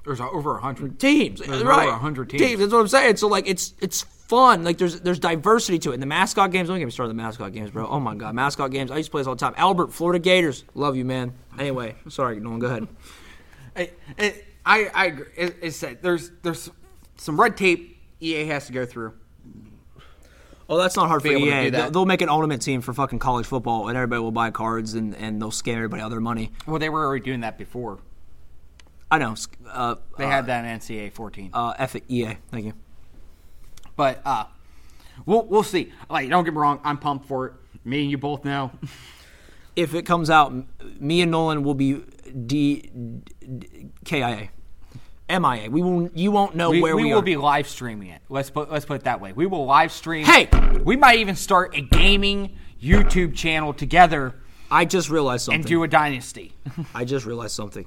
[0.06, 1.00] there's over a hundred.
[1.00, 1.84] teams, There's right?
[1.84, 2.60] over 100 teams.
[2.60, 3.18] That's what I'm saying.
[3.18, 4.64] So like, it's it's fun.
[4.64, 5.94] Like there's there's diversity to it.
[5.96, 6.70] And the mascot games.
[6.70, 7.10] Don't get me started.
[7.10, 7.88] The mascot games, bro.
[7.88, 8.92] Oh my god, mascot games.
[8.92, 9.54] I used to play this all the time.
[9.58, 10.64] Albert, Florida Gators.
[10.74, 11.34] Love you, man.
[11.60, 12.60] Anyway, sorry, Nolan.
[12.60, 12.88] Go ahead.
[13.76, 15.26] It, I I agree.
[15.36, 16.70] It, it's that there's there's
[17.18, 19.14] some red tape EA has to go through.
[20.70, 21.70] Oh, that's not hard for Be able to EA.
[21.70, 24.94] They'll, they'll make an ultimate team for fucking college football, and everybody will buy cards,
[24.94, 26.52] and, and they'll scam everybody out of their money.
[26.66, 28.00] Well, they were already doing that before.
[29.12, 29.36] I know.
[29.70, 31.50] Uh, They uh, had that in NCAA 14.
[31.54, 32.38] uh, F EA.
[32.50, 32.74] Thank you.
[33.96, 34.46] But uh,
[35.26, 35.92] we'll we'll see.
[36.10, 37.54] Like, don't get me wrong, I'm pumped for it.
[37.86, 38.72] Me and you both know.
[39.76, 40.54] If it comes out,
[41.00, 42.04] me and Nolan will be
[42.46, 44.50] D, D KIA.
[45.30, 45.70] MIA.
[45.70, 46.10] We will.
[46.14, 47.24] You won't know We, where we, we will are.
[47.24, 48.22] be live streaming it.
[48.30, 49.34] Let's put let's put it that way.
[49.34, 50.26] We will live stream.
[50.26, 50.48] Hey!
[50.84, 54.36] we might even start a gaming YouTube channel together
[54.70, 55.62] I just realized something.
[55.62, 56.54] and do a dynasty.
[56.96, 57.86] I just realized something.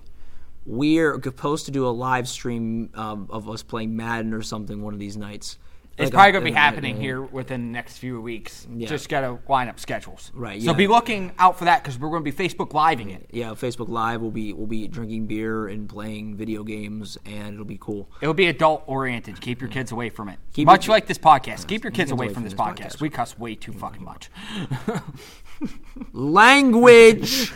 [0.64, 4.94] We're supposed to do a live stream um, of us playing Madden or something one
[4.94, 5.59] of these nights.
[5.99, 8.66] It's Like probably going to be happening here within the next few weeks.
[8.70, 8.86] Yeah.
[8.86, 10.30] Just got to line up schedules.
[10.34, 13.30] Right, So be looking out for that because we're going to be Facebook living it.
[13.32, 14.20] Yeah, Facebook Live.
[14.20, 18.11] We'll be we'll be drinking beer and playing video games, and it'll be cool.
[18.20, 19.40] It'll be adult oriented.
[19.40, 20.38] Keep your kids away from it.
[20.53, 21.66] Keep much your- like this podcast.
[21.66, 22.97] Keep your kids away from this podcast.
[22.97, 23.01] podcast.
[23.01, 24.30] We cuss way too fucking much.
[26.12, 27.53] Language.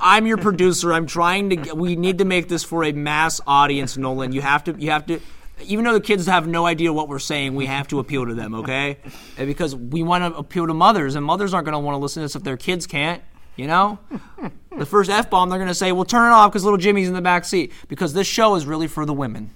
[0.00, 0.92] I'm your producer.
[0.92, 1.56] I'm trying to.
[1.56, 4.32] Get, we need to make this for a mass audience, Nolan.
[4.32, 4.74] You have to.
[4.78, 5.20] You have to.
[5.64, 8.34] Even though the kids have no idea what we're saying, we have to appeal to
[8.34, 8.98] them, okay?
[9.38, 11.98] And because we want to appeal to mothers, and mothers aren't going to want to
[11.98, 13.22] listen to this if their kids can't.
[13.56, 13.98] You know,
[14.78, 17.08] the first f bomb they're going to say, "Well, turn it off because little Jimmy's
[17.08, 19.50] in the back seat." Because this show is really for the women.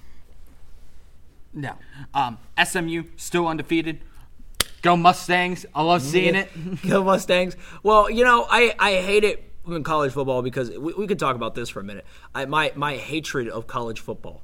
[1.53, 1.73] No.
[2.13, 4.01] Um, SMU still undefeated.
[4.83, 5.65] Go Mustangs.
[5.73, 6.49] I love seeing it.
[6.87, 7.57] Go Mustangs.
[7.81, 11.35] Well, you know, I, I hate it in college football because we, we could talk
[11.35, 12.05] about this for a minute.
[12.35, 14.43] I, my my hatred of college football.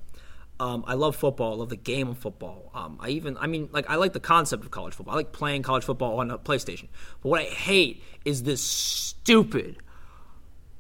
[0.63, 1.51] Um, I love football.
[1.51, 2.71] I love the game of football.
[2.73, 5.13] Um, I even, I mean, like I like the concept of college football.
[5.13, 6.87] I like playing college football on a PlayStation.
[7.21, 9.75] But what I hate is this stupid,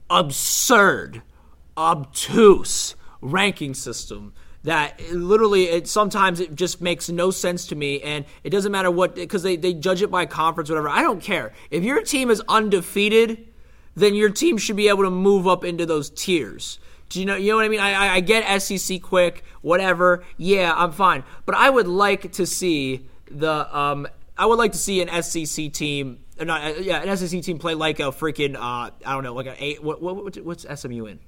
[0.09, 1.21] absurd,
[1.75, 8.23] obtuse ranking system that literally it sometimes it just makes no sense to me and
[8.45, 11.51] it doesn't matter what because they, they judge it by conference whatever i don't care
[11.71, 13.47] if your team is undefeated
[13.95, 16.79] then your team should be able to move up into those tiers
[17.13, 20.73] do you know you know what i mean i, I get sec quick whatever yeah
[20.75, 24.07] i'm fine but i would like to see the um
[24.37, 27.59] i would like to see an sec team uh, not uh, yeah an sec team
[27.59, 31.05] play like a freaking uh i don't know like a eight what, what what's smu
[31.05, 31.19] in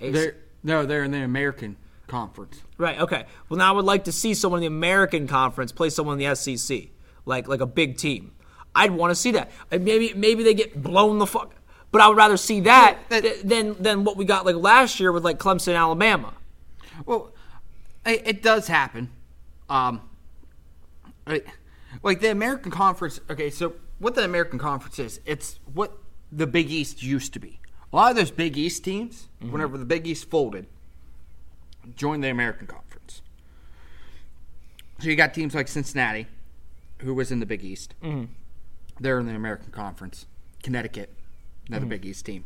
[0.00, 2.62] They're, no, they're in the American Conference.
[2.78, 2.98] Right.
[3.00, 3.26] Okay.
[3.48, 6.26] Well, now I would like to see someone in the American Conference play someone in
[6.26, 6.88] the SEC,
[7.26, 8.32] like like a big team.
[8.74, 9.50] I'd want to see that.
[9.70, 11.54] Maybe maybe they get blown the fuck.
[11.90, 15.10] But I would rather see that that- than than what we got like last year
[15.12, 16.34] with like Clemson, Alabama.
[17.06, 17.32] Well,
[18.04, 19.10] it, it does happen.
[19.70, 20.02] Um,
[21.26, 21.46] it-
[22.02, 23.20] like the American Conference.
[23.30, 25.96] Okay, so what the American Conference is, it's what
[26.30, 27.58] the Big East used to be.
[27.92, 30.66] A lot of those Big East teams, whenever the Big East folded,
[31.96, 33.22] joined the American Conference.
[35.00, 36.26] So you got teams like Cincinnati,
[36.98, 37.94] who was in the Big East.
[39.00, 40.26] They're in the American Conference.
[40.62, 41.14] Connecticut,
[41.68, 42.44] another Big East team.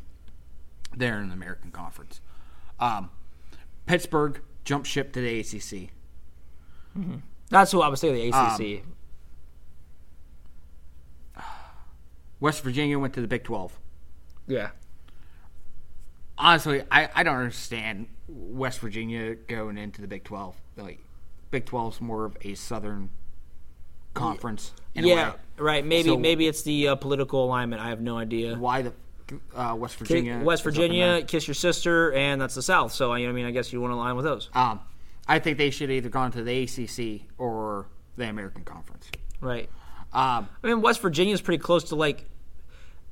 [0.97, 2.21] They're in the American Conference.
[2.79, 3.11] Um,
[3.87, 5.91] Pittsburgh jumped ship to the ACC.
[7.49, 8.15] That's what I was saying.
[8.31, 8.83] The Um, ACC.
[12.41, 13.79] West Virginia went to the Big 12.
[14.47, 14.71] yeah.
[16.39, 20.57] Honestly, I, I don't understand West Virginia going into the Big 12.
[20.77, 20.99] Like,
[21.53, 23.11] Big 12 is more of a Southern
[24.15, 24.73] conference.
[24.95, 25.31] In a Yeah.
[25.31, 25.37] way.
[25.59, 25.87] Right.
[25.87, 27.81] Maybe So- maybe it's the uh, political alignment.
[27.81, 28.57] I have no idea.
[28.57, 28.93] Why the
[29.55, 30.41] uh, West Virginia?
[30.43, 32.93] West up in Virginia, kiss your sister, and that's the South.
[32.93, 34.81] So I mean, I guess you want to align with those, Um,
[35.29, 39.09] I think they should either gone to the ACC or the American Conference.
[39.41, 39.69] right?
[40.13, 42.27] Um, I mean, West Virginia is pretty close to like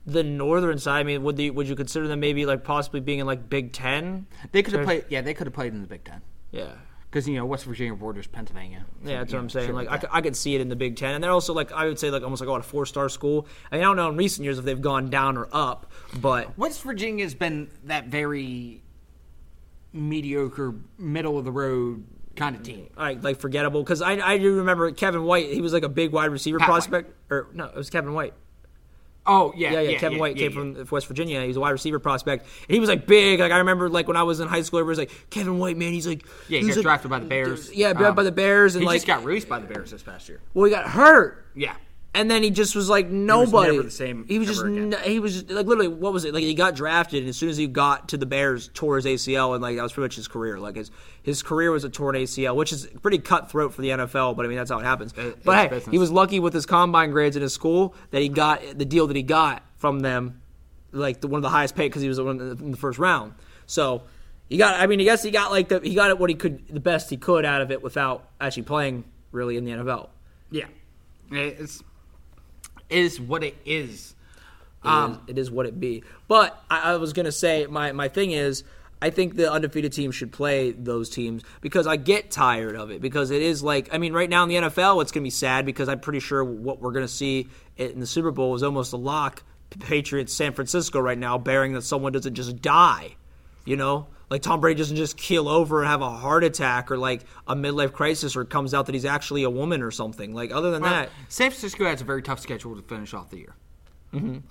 [0.06, 1.00] the northern side.
[1.00, 3.72] I mean, would the, would you consider them maybe like possibly being in like Big
[3.72, 4.26] Ten?
[4.52, 5.04] they could have played.
[5.08, 6.72] Yeah, they could have played in the Big Ten Yeah.
[7.10, 8.84] Because you know West Virginia borders Pennsylvania.
[9.02, 9.66] So, Yeah, that's what I'm saying.
[9.66, 11.86] shit Like, I, could see it in the Big Ten, and they're also like I
[11.86, 13.46] would say like almost like what a four star school.
[13.70, 15.90] I, mean, I don't know in recent years if they've gone down or up,
[16.20, 18.82] but West Virginia's been that very
[19.92, 22.04] mediocre, middle of the road
[22.36, 22.88] kind of team.
[22.94, 25.52] Mm, like like forgettable because I I do remember Kevin White.
[25.52, 26.74] He was like a big wide receiver Pat White.
[26.74, 28.34] prospect, or no, it was Kevin White.
[29.26, 29.98] Oh yeah, Yeah, yeah.
[29.98, 30.74] Kevin White yeah, came yeah.
[30.84, 31.40] from West Virginia.
[31.42, 33.38] He was a wide receiver prospect, and he was like big.
[33.40, 35.76] Like I remember, like when I was in high school, everybody was like, "Kevin White,
[35.76, 37.70] man, he's like, Yeah, he he's got like- drafted by the Bears.
[37.72, 39.90] Yeah, drafted Um, by the Bears, and He like, just got released by the Bears
[39.90, 40.40] this past year.
[40.54, 41.44] well, he got hurt.
[41.54, 41.74] Yeah,
[42.12, 43.70] And then he just was like nobody.
[43.70, 46.34] never the same He was just n- he was just, like literally what was it
[46.34, 46.42] like?
[46.42, 49.52] He got drafted, and as soon as he got to the Bears, tore his ACL,
[49.54, 50.58] and like that was pretty much his career.
[50.58, 50.90] Like his
[51.22, 54.36] his career was a torn ACL, which is pretty cutthroat for the NFL.
[54.36, 55.12] But I mean that's how it happens.
[55.16, 55.92] It- but hey, business.
[55.92, 59.06] he was lucky with his combine grades in his school that he got the deal
[59.06, 60.42] that he got from them,
[60.90, 62.98] like the, one of the highest paid because he was the one in the first
[62.98, 63.34] round.
[63.66, 64.02] So.
[64.48, 64.80] He got.
[64.80, 66.80] I mean, I guess he got like the he got it what he could, the
[66.80, 70.08] best he could out of it without actually playing really in the NFL.
[70.50, 70.64] yeah.
[71.30, 71.84] It's it
[72.90, 74.14] is what it is.
[74.84, 76.02] It Um, is- it is what it be.
[76.28, 78.64] But I, I was gonna say my my thing is
[79.02, 83.00] I think the undefeated team should play those teams because I get tired of it
[83.00, 85.64] because it is like I mean right now in the NFL it's gonna be sad
[85.66, 88.96] because I'm pretty sure what we're gonna see in the Super Bowl is almost a
[88.98, 89.42] lock.
[89.78, 93.14] Patriots San Francisco right now, bearing that someone doesn't just die,
[93.64, 94.08] you know.
[94.30, 97.56] Like Tom Brady doesn't just keel over and have a heart attack or like a
[97.56, 100.32] midlife crisis or it comes out that he's actually a woman or something.
[100.32, 103.38] Like other than that, San Francisco has a very tough schedule to finish off the
[103.38, 103.56] year.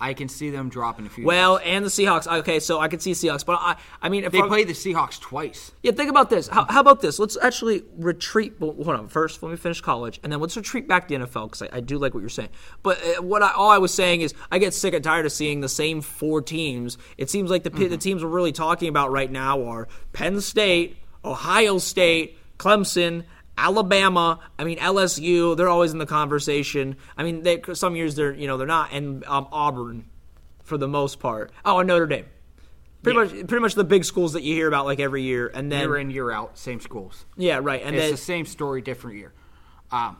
[0.00, 1.22] I can see them dropping a few.
[1.22, 1.26] Mm-hmm.
[1.26, 1.68] well, games.
[1.68, 2.26] and the Seahawks.
[2.40, 4.72] Okay, so I can see Seahawks, but I, I mean, if they I- play the
[4.72, 5.72] Seahawks twice.
[5.82, 6.48] Yeah, think about this.
[6.48, 7.18] How, how about this?
[7.18, 8.54] Let's actually retreat.
[8.58, 9.08] well, Hold on.
[9.08, 11.76] First, let me finish college, and then let's retreat back to the NFL because I,
[11.76, 12.48] I do like what you're saying.
[12.82, 15.32] But uh, what I, all I was saying is, I get sick and tired of
[15.32, 16.96] seeing the same four teams.
[17.18, 20.96] It seems like the the teams we're really talking about right now are Penn State,
[21.24, 23.24] Ohio State, Clemson.
[23.64, 26.96] Alabama, I mean LSU, they're always in the conversation.
[27.16, 30.06] I mean, they, some years they're you know they're not, and um, Auburn,
[30.62, 31.52] for the most part.
[31.64, 32.26] Oh, and Notre Dame,
[33.02, 33.24] pretty Yeah.
[33.24, 35.82] much pretty much the big schools that you hear about like every year, and then
[35.82, 37.26] Year in, year out, same schools.
[37.36, 37.82] yeah, right.
[37.84, 39.32] And it's then, the same story, different year.
[39.92, 40.16] Um,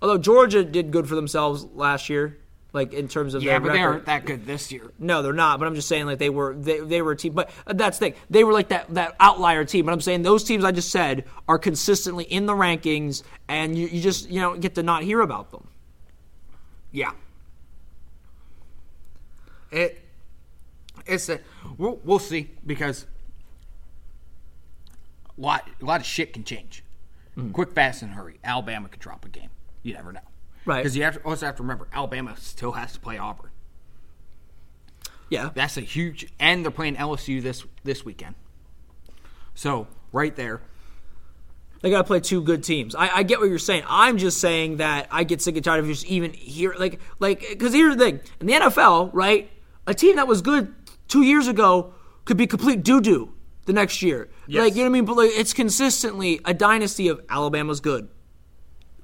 [0.00, 2.38] although Georgia did good for themselves last year,
[2.72, 3.90] like in terms of yeah, their but they record.
[3.90, 4.90] aren't that good this year.
[4.98, 5.58] No, they're not.
[5.58, 7.32] But I'm just saying, like they were, they, they were a team.
[7.32, 8.14] But that's the thing.
[8.28, 9.86] They were like that that outlier team.
[9.86, 13.86] But I'm saying those teams I just said are consistently in the rankings, and you,
[13.86, 15.66] you just you know get to not hear about them.
[16.92, 17.12] Yeah.
[19.70, 20.02] It
[21.06, 21.40] it's a
[21.78, 23.06] we'll, we'll see because
[25.36, 26.84] a lot a lot of shit can change.
[27.34, 27.50] Hmm.
[27.50, 28.38] Quick, fast, and hurry.
[28.42, 29.50] Alabama could drop a game.
[29.82, 30.20] You never know.
[30.70, 30.82] Right.
[30.82, 33.50] Because you have to, also have to remember, Alabama still has to play Auburn.
[35.28, 35.50] Yeah.
[35.52, 38.36] That's a huge, and they're playing LSU this this weekend.
[39.54, 40.60] So right there,
[41.82, 42.94] They got to play two good teams.
[42.94, 43.84] I, I get what you're saying.
[43.88, 47.40] I'm just saying that I get sick and tired of just even hear like like
[47.48, 49.50] because here's the thing in the NFL, right?
[49.86, 50.72] A team that was good
[51.08, 51.94] two years ago
[52.26, 53.32] could be complete doo doo
[53.64, 54.28] the next year.
[54.46, 54.60] Yes.
[54.60, 55.04] Like you know what I mean?
[55.04, 58.08] But like, it's consistently a dynasty of Alabama's good,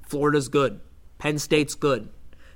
[0.03, 0.79] Florida's good,
[1.17, 2.09] Penn State's good.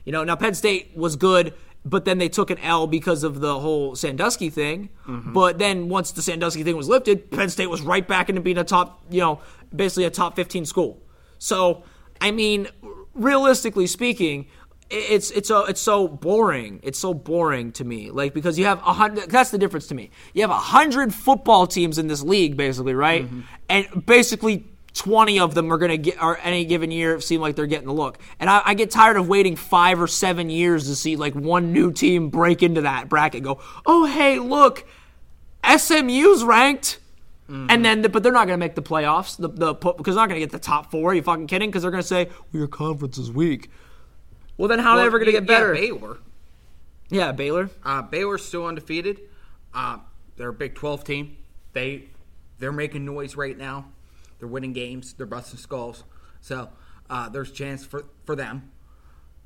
[0.06, 1.54] You know, now Penn State was good,
[1.84, 4.90] but then they took an L because of the whole Sandusky thing.
[5.08, 5.34] Mm-hmm.
[5.34, 8.58] But then once the Sandusky thing was lifted, Penn State was right back into being
[8.58, 9.42] a top, you know,
[9.76, 11.02] basically a top 15 school.
[11.40, 11.84] So,
[12.20, 12.68] I mean,
[13.14, 14.48] realistically speaking,
[14.92, 16.82] it's it's so it's so boring.
[16.84, 18.12] It's so boring to me.
[18.12, 19.30] Like because you have a hundred.
[19.30, 20.12] That's the difference to me.
[20.34, 23.26] You have a hundred football teams in this league, basically, right?
[23.26, 23.42] Mm-hmm.
[23.70, 24.66] And basically.
[24.94, 27.88] 20 of them are going to get, or any given year, seem like they're getting
[27.88, 28.18] the look.
[28.40, 31.72] And I, I get tired of waiting five or seven years to see like one
[31.72, 34.86] new team break into that bracket and go, oh, hey, look,
[35.66, 37.00] SMU's ranked.
[37.70, 39.36] And then, but they're not going to make the playoffs.
[39.36, 41.12] The, the because they're not going to get the top four.
[41.12, 41.70] Are you fucking kidding?
[41.70, 43.70] Because they're going to say well, your conference is weak.
[44.58, 45.74] Well, then how are they ever going to get better?
[45.74, 46.18] Yeah, Baylor.
[47.10, 47.70] Yeah, Baylor.
[47.84, 49.20] Uh, Baylor's still undefeated.
[49.74, 49.98] Uh,
[50.38, 51.36] they're a Big 12 team.
[51.74, 52.06] They
[52.60, 53.88] they're making noise right now.
[54.42, 55.14] They're winning games.
[55.14, 56.04] They're busting skulls.
[56.42, 56.70] So
[57.10, 58.72] uh, there's chance for for them.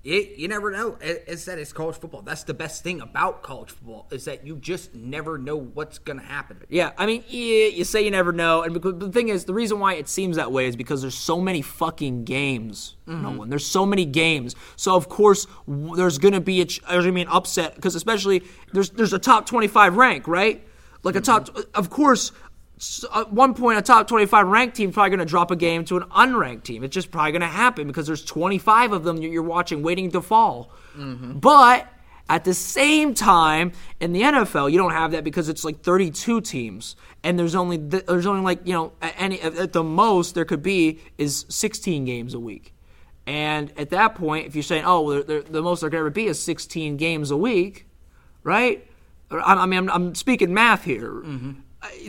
[0.05, 0.97] It, you never know.
[1.01, 2.21] It, it's that it's college football.
[2.21, 6.19] That's the best thing about college football is that you just never know what's going
[6.19, 6.61] to happen.
[6.69, 9.53] Yeah, I mean, yeah, you say you never know, and because, the thing is, the
[9.55, 12.95] reason why it seems that way is because there's so many fucking games.
[13.07, 13.49] No one.
[13.49, 17.21] There's so many games, so of course w- there's gonna be a there's gonna be
[17.21, 18.43] an upset because especially
[18.73, 20.65] there's there's a top 25 rank, right?
[21.03, 22.31] Like a top, of course.
[23.13, 25.97] At one point, a top 25 ranked team probably going to drop a game to
[25.97, 26.83] an unranked team.
[26.83, 30.11] It's just probably going to happen because there's 25 of them that you're watching waiting
[30.11, 30.71] to fall.
[31.39, 31.87] But
[32.29, 36.41] at the same time, in the NFL, you don't have that because it's like 32
[36.41, 40.45] teams, and there's only there's only like you know at any at the most there
[40.45, 42.73] could be is 16 games a week,
[43.27, 46.09] and at that point, if you're saying oh well, they're- the most there could ever
[46.09, 47.87] be is 16 games a week,
[48.43, 48.85] right?
[49.31, 51.21] I I mean, I'm, I'm speaking math here.
[51.23, 51.53] Uh,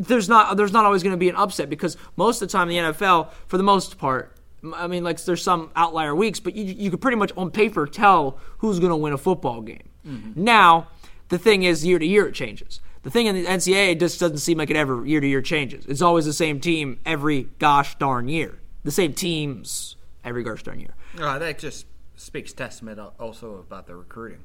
[0.00, 2.70] There's not there's not always going to be an upset because most of the time
[2.70, 4.36] in the NFL, for the most part,
[4.74, 7.86] I mean, like there's some outlier weeks, but you you could pretty much on paper
[7.86, 9.88] tell who's going to win a football game.
[10.36, 10.88] Now,
[11.30, 12.80] the thing is, year to year it changes.
[13.02, 15.42] The thing in the NCAA it just doesn't seem like it ever year to year
[15.42, 15.84] changes.
[15.86, 18.58] It's always the same team every gosh darn year.
[18.84, 20.94] The same teams every gosh darn year.
[21.18, 24.40] Uh, that just speaks testament also about the recruiting.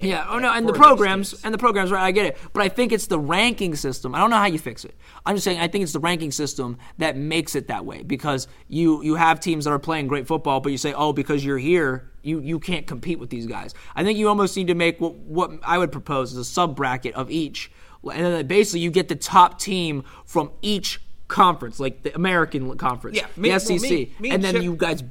[0.00, 0.26] Yeah.
[0.28, 2.02] Oh no, and the programs and the programs, right?
[2.02, 4.14] I get it, but I think it's the ranking system.
[4.14, 4.94] I don't know how you fix it.
[5.24, 8.46] I'm just saying I think it's the ranking system that makes it that way because
[8.68, 11.58] you you have teams that are playing great football, but you say, oh, because you're
[11.58, 13.72] here, you you can't compete with these guys.
[13.94, 16.76] I think you almost need to make what what I would propose is a sub
[16.76, 17.70] bracket of each,
[18.02, 23.16] and then basically you get the top team from each conference, like the American conference,
[23.16, 25.02] Yeah, me- the well, SEC, me- me and and then you guys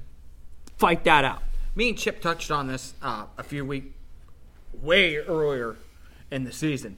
[0.78, 1.42] fight that out.
[1.76, 3.88] Me and Chip touched on this uh, a few weeks,
[4.84, 5.76] way earlier
[6.32, 6.98] in the season,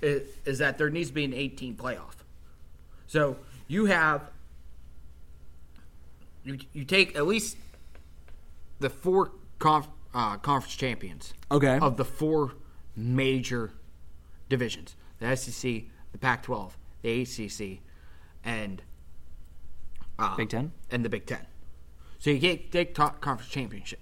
[0.00, 2.14] is, is that there needs to be an 18 playoff.
[3.06, 3.36] So
[3.68, 4.30] you have,
[6.44, 7.56] you, you take at least
[8.80, 11.78] the four conf, uh, conference champions Okay.
[11.80, 12.52] of the four
[12.96, 13.72] major
[14.48, 17.78] divisions the SEC, the Pac 12, the ACC,
[18.44, 18.82] and
[20.18, 20.72] uh, Big Ten?
[20.90, 21.46] and the Big Ten.
[22.18, 24.00] So you get take top conference championship,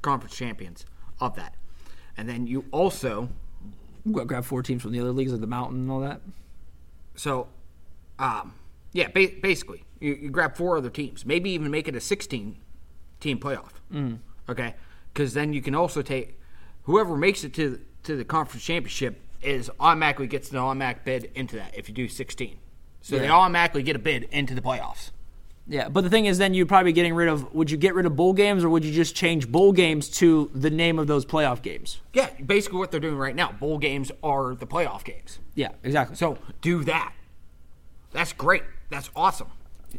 [0.00, 0.86] conference champions
[1.20, 1.56] of that,
[2.16, 3.28] and then you also
[4.10, 6.20] Gra- Grab four teams from the other leagues, like the Mountain and all that.
[7.16, 7.48] so,
[8.18, 8.54] um,
[8.92, 12.56] yeah, ba- basically you, you grab four other teams, maybe even make it a sixteen
[13.20, 13.70] team playoff.
[13.92, 14.18] Mm.
[14.48, 14.74] Okay,
[15.12, 16.38] because then you can also take
[16.82, 21.56] whoever makes it to to the conference championship is automatically gets an automatic bid into
[21.56, 22.58] that if you do sixteen.
[23.00, 25.10] So they automatically get a bid into the playoffs.
[25.66, 27.54] Yeah, but the thing is, then you'd probably be getting rid of.
[27.54, 30.50] Would you get rid of bowl games, or would you just change bowl games to
[30.54, 32.00] the name of those playoff games?
[32.12, 33.52] Yeah, basically what they're doing right now.
[33.52, 35.38] Bowl games are the playoff games.
[35.54, 36.16] Yeah, exactly.
[36.16, 37.14] So do that.
[38.12, 38.62] That's great.
[38.90, 39.48] That's awesome.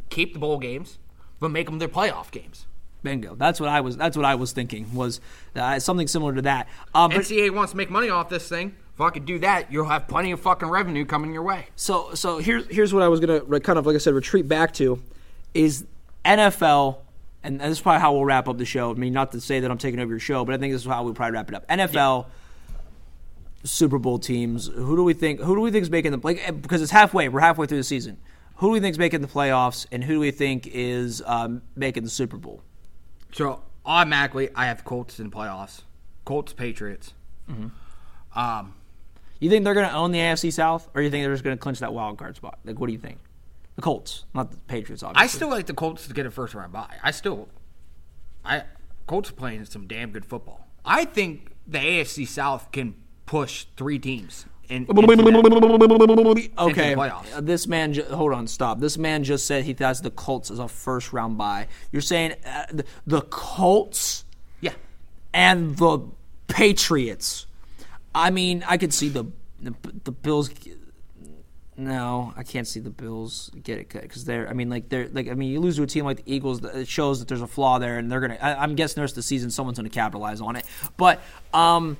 [0.09, 0.99] Keep the bowl games,
[1.39, 2.67] but make them their playoff games.
[3.01, 3.33] bingo.
[3.35, 3.97] That's what I was.
[3.97, 4.93] That's what I was thinking.
[4.93, 5.19] Was
[5.55, 6.67] uh, something similar to that.
[6.93, 8.75] Um, but NCAA wants to make money off this thing.
[8.97, 9.71] Fucking do that.
[9.71, 11.67] You'll have plenty of fucking revenue coming your way.
[11.75, 14.47] so so here's here's what I was gonna re- kind of like I said retreat
[14.47, 15.01] back to
[15.55, 15.85] is
[16.23, 16.97] NFL.
[17.43, 18.89] And this is probably how we'll wrap up the show.
[18.91, 20.81] I mean, not to say that I'm taking over your show, but I think this
[20.81, 21.67] is how we'll probably wrap it up.
[21.67, 22.25] NFL,
[23.63, 24.67] Super Bowl teams.
[24.67, 25.39] Who do we think?
[25.41, 27.29] Who do we think is making the Like, because it's halfway.
[27.29, 28.17] We're halfway through the season.
[28.55, 31.61] who do we think is making the playoffs, and who do we think is um,
[31.75, 32.61] making the Super Bowl?
[33.31, 35.81] So automatically, I have Colts in the playoffs.
[36.25, 37.13] Colts, Patriots.
[37.49, 38.39] Mm-hmm.
[38.39, 38.73] Um,
[39.39, 41.55] You think they're going to own the AFC South, or you think they're just going
[41.55, 42.57] to clinch that wild card spot?
[42.65, 43.19] Like, what do you think?
[43.75, 45.23] The Colts, not the Patriots, obviously.
[45.23, 46.95] I still like the Colts to get a first round bye.
[47.03, 47.49] I still,
[48.43, 48.63] I
[49.07, 50.67] Colts are playing some damn good football.
[50.83, 52.95] I think the AFC South can
[53.25, 54.45] push three teams.
[54.67, 54.85] In,
[55.25, 56.49] that.
[56.57, 56.95] Okay,
[57.35, 57.93] uh, this man.
[57.93, 58.79] Ju- hold on, stop.
[58.79, 61.67] This man just said he thought the Colts as a first round bye.
[61.91, 64.25] You're saying uh, the, the Colts
[64.61, 64.73] yeah,
[65.33, 65.99] and the
[66.47, 67.45] Patriots.
[68.15, 69.25] I mean, I could see the
[69.61, 69.73] the,
[70.03, 70.49] the Bills.
[71.77, 74.47] No, I can't see the Bills get it because they're.
[74.47, 75.27] I mean, like they're like.
[75.27, 76.63] I mean, you lose to a team like the Eagles.
[76.63, 78.37] It shows that there's a flaw there, and they're gonna.
[78.41, 80.65] I, I'm guessing the rest of the season, someone's gonna capitalize on it.
[80.95, 81.19] But
[81.53, 81.97] um,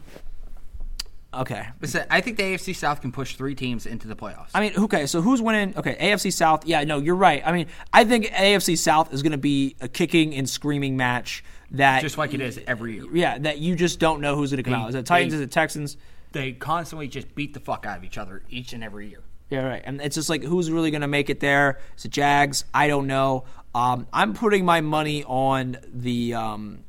[1.33, 1.67] okay.
[1.81, 4.49] Listen, I think the AFC South can push three teams into the playoffs.
[4.53, 5.77] I mean, okay, so who's winning?
[5.77, 6.65] Okay, AFC South.
[6.65, 7.43] Yeah, no, you're right.
[7.45, 11.43] I mean, I think AFC South is going to be a kicking and screaming match
[11.71, 13.05] that just like it is every year.
[13.13, 14.89] yeah, that you just don't know who's going to come They- out.
[14.89, 15.33] Is it Titans?
[15.33, 15.97] they- Is it Texans?
[16.31, 19.21] They constantly just beat the fuck out of each other each and every year.
[19.49, 19.81] Yeah, right.
[19.85, 21.79] And it's just like who's really going to make it there?
[21.97, 22.65] Is it Jags?
[22.73, 23.45] I don't know.
[23.73, 26.33] Um, I'm putting my money on the.
[26.33, 26.83] Um,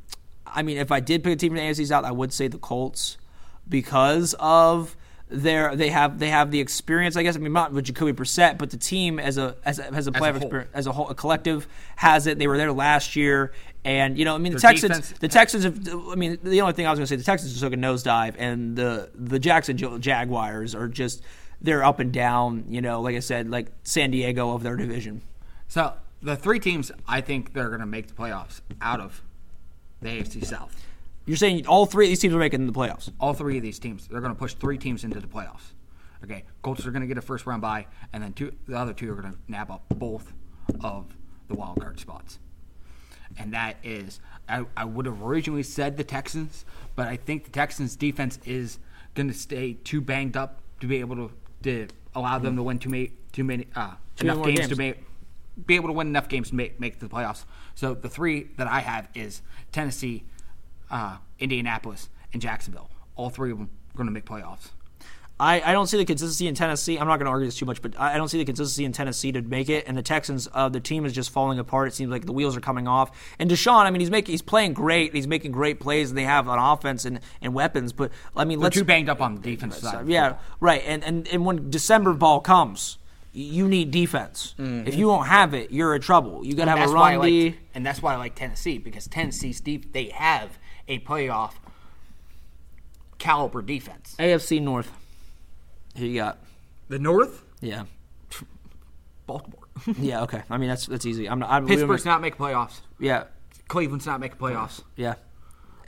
[0.47, 2.49] I mean, if I did pick a team from the AFC South, I would say
[2.49, 3.19] the Colts
[3.69, 4.97] because of
[5.29, 7.17] their they have they have the experience.
[7.17, 9.93] I guess I mean not with Jacoby Brissett, but the team as a as a,
[9.93, 10.47] as a player of whole.
[10.47, 12.39] experience as a whole a collective has it.
[12.39, 13.53] They were there last year,
[13.85, 15.89] and you know I mean the Their Texans defense- the Texans have.
[16.11, 17.77] I mean the only thing I was going to say the Texans just took a
[17.77, 21.25] nosedive, and the the Jacksonville Jaguars are just
[21.61, 22.65] they're up and down.
[22.69, 25.23] You know, like I said, like San Diego of their division.
[25.69, 29.23] So the three teams I think they're going to make the playoffs out of
[30.01, 30.75] the AFC South.
[31.25, 33.11] You're saying all three of these teams are making the playoffs.
[33.19, 35.73] All three of these teams, they're going to push three teams into the playoffs.
[36.23, 38.93] Okay, Colts are going to get a first round bye, and then two, the other
[38.93, 40.33] two are going to nab up both
[40.81, 41.17] of
[41.49, 42.39] the wild card spots.
[43.39, 47.51] And that is, I, I would have originally said the Texans, but I think the
[47.51, 48.79] Texans' defense is
[49.15, 51.33] going to stay too banged up to be able to,
[51.67, 54.71] to allow them to win too many too many uh, Too enough games, games.
[54.71, 55.05] to make
[55.67, 57.45] be able to win enough games to make make the playoffs.
[57.75, 59.43] So the three that I have is
[59.73, 60.25] Tennessee,
[60.91, 62.91] uh, Indianapolis, and Jacksonville.
[63.15, 64.71] All three of them are going to make playoffs.
[65.39, 66.97] I, I don't see the consistency in Tennessee.
[66.99, 68.87] I'm not going to argue this too much, but I I don't see the consistency
[68.87, 69.85] in Tennessee to make it.
[69.87, 71.89] And the Texans, uh, the team is just falling apart.
[71.89, 73.11] It seems like the wheels are coming off.
[73.39, 75.15] And Deshaun, I mean, he's making he's playing great.
[75.15, 77.93] He's making great plays, and they have an offense and, and weapons.
[77.93, 80.01] But I mean, They're let's too banged up on the defense side.
[80.03, 80.83] of yeah, right.
[80.87, 82.97] And, and and when December ball comes,
[83.35, 84.55] you need defense.
[84.59, 86.47] If you don't have it, you're in trouble.
[86.47, 86.91] You got to have Mm-hmm.
[86.91, 87.45] a run D.
[87.51, 89.93] like, and that's why I like Tennessee because Tennessee's deep.
[89.93, 90.59] They have
[90.89, 91.53] a playoff
[93.19, 94.15] caliber defense.
[94.19, 94.91] AFC North.
[95.97, 96.39] Who you got?
[96.89, 97.85] The North, Yeah,
[99.27, 99.63] Baltimore.
[99.99, 100.23] yeah.
[100.23, 100.43] Okay.
[100.49, 101.29] I mean, that's that's easy.
[101.29, 101.51] I'm not.
[101.51, 102.81] I'm, Pittsburgh's not making playoffs.
[102.99, 103.25] Yeah,
[103.69, 104.83] Cleveland's not making playoffs.
[104.97, 105.15] yeah.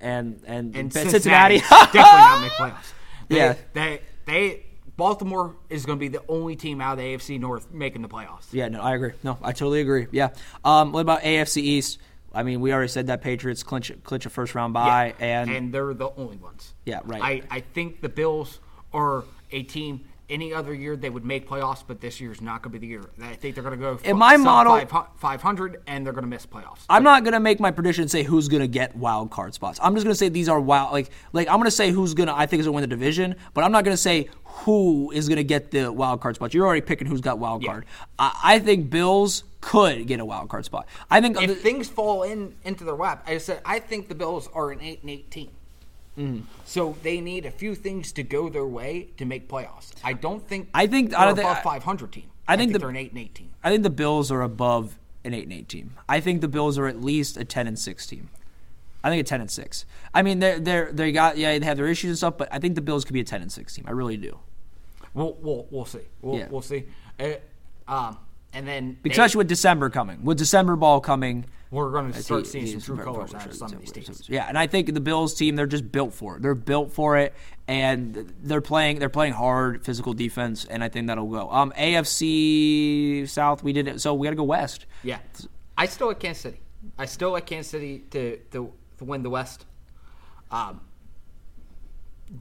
[0.01, 1.59] And and, And Cincinnati.
[1.71, 2.93] definitely not make playoffs.
[3.29, 3.55] They, Yeah.
[3.73, 7.73] they they Baltimore is going to be the only team out of the AFC North
[7.73, 8.47] making the playoffs.
[8.53, 9.13] Yeah, no, I agree.
[9.23, 10.07] No, I totally agree.
[10.13, 10.31] Yeah.
[10.65, 11.99] Um, what about AFC East?
[12.35, 15.73] I mean, we already said that Patriots clinch clinch a first round bye, and, and
[15.73, 16.75] they're the only ones.
[16.85, 17.23] Yeah, right.
[17.51, 18.61] I, I think the Bills
[18.93, 20.05] are a team.
[20.31, 22.91] Any other year they would make playoffs, but this year's not going to be the
[22.91, 23.03] year.
[23.23, 24.79] I think they're going to go In my model-
[25.17, 26.85] 500 and they're going to miss playoffs.
[26.91, 29.79] I'm not gonna make my prediction and say who's gonna get wild card spots.
[29.83, 30.93] I'm just gonna say these are wild.
[30.93, 33.65] Like like I'm gonna say who's gonna I think is gonna win the division, but
[33.65, 36.53] I'm not gonna say who is gonna get the wild card spots.
[36.55, 37.87] You're already picking who's got wild card.
[38.19, 40.87] I, I think Bills could get a wild card spot.
[41.11, 44.49] I think if things fall in into their lap, I said I think the Bills
[44.53, 45.51] are an eight and eight team.
[46.19, 46.41] Mm-hmm.
[46.65, 49.93] So they need a few things to go their way to make playoffs.
[50.03, 52.25] I don't think I think- they're I think- above I- 500 team.
[52.49, 53.51] I think the- they're an eight and eight team.
[53.63, 55.95] I think the Bills are above an eight and eight team.
[56.09, 58.31] I think the Bills are at least a ten and six team.
[59.05, 59.85] I think a ten and six.
[60.13, 62.59] I mean, they're they're they got yeah they have their issues and stuff, but I
[62.59, 63.85] think the Bills could be a ten and six team.
[63.87, 64.39] I really do.
[65.15, 66.01] We'll we'll, we'll see.
[66.23, 66.49] We'll, Yeah.
[66.51, 66.85] we'll see.
[67.21, 67.35] Uh,
[67.87, 68.19] um,
[68.53, 72.67] and then they- with December coming, with December ball coming, we're going to start seeing
[72.67, 74.29] some true colors out of some of these teams.
[74.29, 76.43] Yeah, and I think the Bills team they're just built for it.
[76.43, 77.35] They're built for it,
[77.67, 81.51] and they're playing they're playing hard physical defense, and I think that'll go.
[81.51, 84.87] Um, AFC South we did it, so we got to go West.
[85.03, 85.19] Yeah,
[85.77, 86.61] I still like Kansas City.
[86.97, 89.67] I still like Kansas City to to, to win the West.
[90.51, 90.81] Um,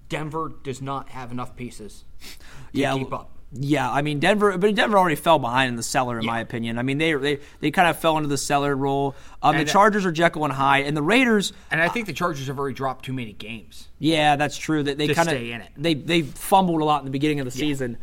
[0.07, 2.27] Denver does not have enough pieces to
[2.71, 3.36] yeah, keep up.
[3.53, 6.77] Yeah, I mean Denver, but Denver already fell behind in the cellar, in my opinion.
[6.77, 9.15] I mean they they they kind of fell into the cellar role.
[9.41, 11.53] Um, the And, uh, Chargers are Jekyll and Hyde, and the Raiders.
[11.71, 13.87] And I think the Chargers have already dropped too many games.
[13.99, 14.83] Yeah, that's true.
[14.83, 15.69] That they To kind of stay in it.
[15.77, 17.97] they they fumbled a lot in the beginning of the season.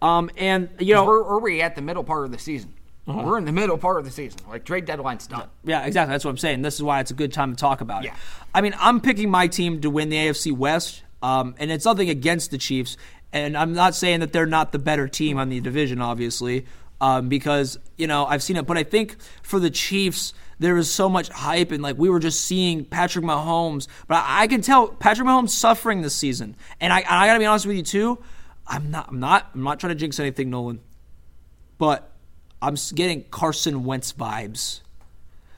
[0.00, 2.72] Um, and you know, We're, are we at the middle part of the season?
[3.08, 3.22] Uh-huh.
[3.22, 4.40] We're in the middle part of the season.
[4.48, 5.48] Like trade deadline's done.
[5.64, 6.12] Yeah, exactly.
[6.12, 6.62] That's what I'm saying.
[6.62, 8.12] This is why it's a good time to talk about Yeah.
[8.12, 8.18] it.
[8.54, 12.08] I mean, I'm picking my team to win the AFC West, um, and it's nothing
[12.10, 12.96] against the Chiefs.
[13.34, 16.66] And I'm not saying that they're not the better team on the division, obviously,
[17.00, 18.64] um, because you know I've seen it.
[18.64, 22.20] But I think for the Chiefs, there is so much hype, and like we were
[22.20, 23.88] just seeing Patrick Mahomes.
[24.06, 27.40] But I, I can tell Patrick Mahomes suffering this season, and I, I got to
[27.40, 28.18] be honest with you too.
[28.68, 29.08] I'm not.
[29.08, 29.50] I'm not.
[29.52, 30.78] I'm not trying to jinx anything, Nolan.
[31.76, 32.08] But
[32.62, 34.80] I'm getting Carson Wentz vibes.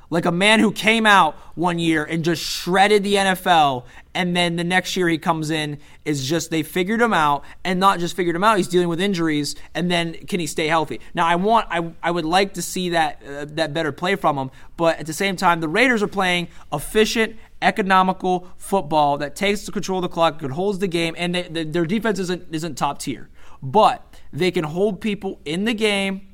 [0.09, 3.85] Like a man who came out one year and just shredded the NFL,
[4.17, 7.79] and then the next year he comes in is just they figured him out, and
[7.79, 11.01] not just figured him out, he's dealing with injuries, and then can he stay healthy?
[11.15, 14.39] Now I want, I, I would like to see that uh, that better play from
[14.39, 19.69] him, but at the same time, the Raiders are playing efficient, economical football that takes
[19.69, 22.77] control of the clock, that holds the game, and they, they, their defense isn't isn't
[22.77, 23.29] top tier,
[23.63, 24.03] but
[24.33, 26.27] they can hold people in the game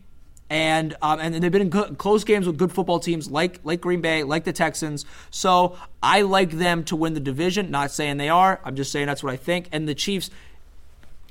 [0.53, 3.80] and um, and they've been in co- close games with good football teams like like
[3.80, 5.07] Green Bay, like the Texans.
[5.30, 7.70] So I like them to win the division.
[7.70, 8.61] Not saying they are.
[8.64, 9.68] I'm just saying that's what I think.
[9.72, 10.30] And the Chiefs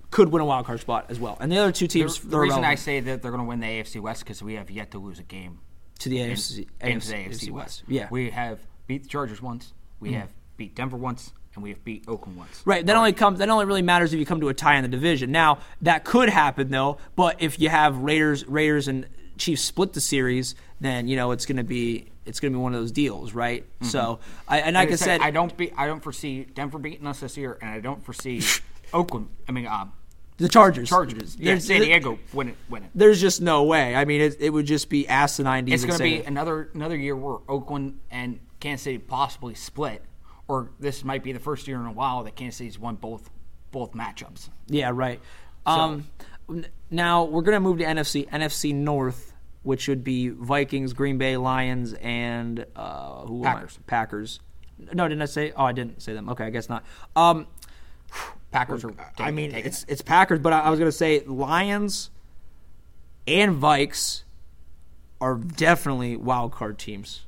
[0.09, 1.37] could win a wild card spot as well.
[1.39, 3.59] And the other two teams, the they're reason I say that they're going to win
[3.59, 5.59] the AFC West because we have yet to lose a game
[5.99, 7.83] to the AFC, into the AFC, AFC West.
[7.87, 8.13] Yeah, Mm-hmm.
[8.15, 9.73] we have beat the Chargers once.
[9.99, 12.61] We have beat Denver once, and we have beat Oakland once.
[12.65, 12.85] Right.
[12.85, 13.39] That only comes.
[13.39, 15.31] That only really matters if you come to a tie in the division.
[15.31, 16.97] Now that could happen though.
[17.15, 21.45] But if you have Raiders, Raiders and Chiefs split the series, then you know it's
[21.45, 23.65] going to be it's going to be one of those deals, right?
[23.81, 27.19] So I and like I said, I don't be, I don't foresee Denver beating us
[27.21, 28.41] this year, and I don't foresee
[28.93, 29.29] Oakland.
[29.49, 29.91] I mean, um,
[30.37, 30.89] the Chargers.
[30.89, 31.35] Chargers.
[31.37, 32.55] Yeah, There's- San Diego winning.
[32.69, 32.89] Winning.
[32.95, 33.95] There's just no way.
[33.95, 36.27] I mean, it, it would just be asinine to It's going to be it.
[36.27, 40.03] another another year where Oakland and Kansas City possibly split,
[40.51, 43.29] or this might be the first year in a while that Kansas City's won both
[43.71, 44.49] both matchups.
[44.67, 45.21] Yeah, right.
[45.65, 46.09] Um,
[46.49, 49.33] n- now we're gonna move to NFC, NFC North,
[49.63, 53.43] which would be Vikings, Green Bay, Lions, and uh, who?
[53.43, 53.79] Packers.
[53.87, 54.39] Packers.
[54.93, 55.53] No, didn't I say?
[55.55, 56.27] Oh, I didn't say them.
[56.27, 56.83] Okay, I guess not.
[57.15, 57.47] Um,
[58.51, 58.91] Packers are.
[59.19, 59.91] I mean, it's it.
[59.91, 62.09] it's Packers, but I, I was gonna say Lions
[63.25, 64.23] and Vikes
[65.21, 67.25] are definitely wild card teams.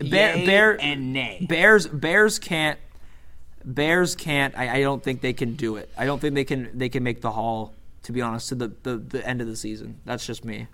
[0.00, 1.46] Bear, Yay Bear, and nay.
[1.48, 2.78] Bears, Bears can't.
[3.64, 4.56] Bears can't.
[4.56, 5.90] I, I don't think they can do it.
[5.96, 6.70] I don't think they can.
[6.74, 7.74] They can make the haul.
[8.04, 10.00] To be honest, to the, the, the end of the season.
[10.06, 10.68] That's just me.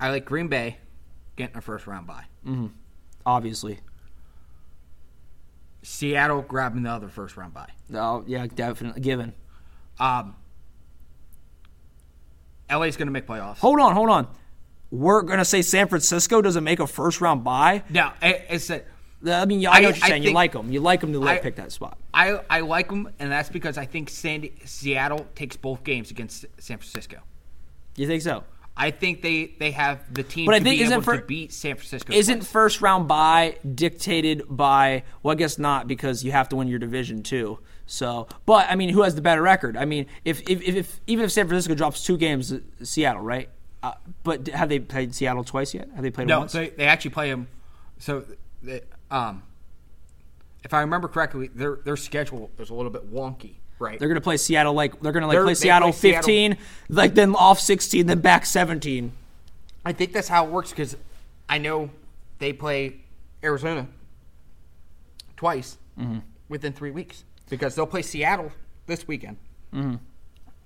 [0.00, 0.78] I like Green Bay
[1.36, 2.24] getting a first round bye.
[3.24, 3.78] Obviously.
[5.82, 7.70] Seattle grabbing the other first round bye.
[7.94, 9.34] Oh yeah, definitely given.
[10.00, 10.34] Um,
[12.70, 13.58] LA's going to make playoffs.
[13.58, 14.28] Hold on, hold on.
[14.90, 17.82] We're gonna say San Francisco doesn't make a first round buy.
[17.90, 18.86] No, it- it's that
[19.26, 20.22] I mean, I know I- what you're saying.
[20.22, 20.70] you like them.
[20.72, 21.98] You like them to like I- pick that spot.
[22.14, 26.46] I I like them, and that's because I think Sandy, Seattle takes both games against
[26.58, 27.18] San Francisco.
[27.96, 28.44] You think so?
[28.80, 31.74] I think they they have the team But I think isn't for- to beat San
[31.74, 32.12] Francisco.
[32.12, 32.50] Isn't twice.
[32.50, 35.02] first round bye dictated by?
[35.22, 37.58] Well, I guess not because you have to win your division too.
[37.86, 39.76] So, but I mean, who has the better record?
[39.76, 43.22] I mean, if if, if, if even if San Francisco drops two games, uh, Seattle,
[43.22, 43.48] right?
[43.82, 43.92] Uh,
[44.24, 45.88] but have they played Seattle twice yet?
[45.94, 46.40] Have they played no?
[46.40, 46.52] once?
[46.52, 47.46] They they actually play them.
[47.98, 48.24] So,
[48.62, 49.42] they, um,
[50.64, 53.98] if I remember correctly, their their schedule is a little bit wonky, right?
[53.98, 56.56] They're gonna play Seattle like they're gonna like They're- play Seattle play Seattle- 15,
[56.88, 59.12] like then off 16, then back 17.
[59.84, 60.96] I think that's how it works because
[61.48, 61.90] I know
[62.40, 62.96] they play
[63.44, 63.86] Arizona
[65.36, 66.18] twice Mm-hmm.
[66.48, 68.52] within three weeks because they'll play Seattle
[68.86, 69.36] this weekend,
[69.74, 69.96] Mm-hmm.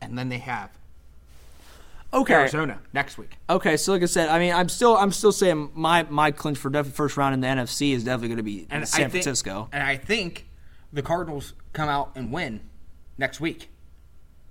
[0.02, 0.70] and then they have
[2.14, 2.34] Okay.
[2.34, 3.38] Arizona next week.
[3.48, 6.58] Okay, so like I said, I mean, I'm still, I'm still saying my my clinch
[6.58, 9.24] for def- first round in the NFC is definitely going to be And San think,
[9.24, 9.68] Francisco.
[9.72, 10.46] and I think
[10.92, 12.60] the Cardinals come out and win
[13.16, 13.70] next week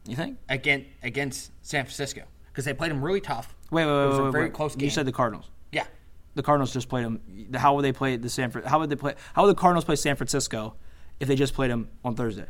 [0.05, 0.37] You think?
[0.49, 3.55] against against San Francisco because they played them really tough.
[3.69, 4.53] Wait, wait, It wait, was wait, a very wait.
[4.53, 4.85] close game.
[4.85, 5.49] You said the Cardinals.
[5.71, 5.85] yeah.
[6.33, 7.19] The Cardinals just played them.
[7.55, 8.49] How would they play the San?
[8.65, 9.13] How would they play?
[9.33, 10.75] How would the Cardinals play San Francisco
[11.19, 12.45] if they just played them on Thursday?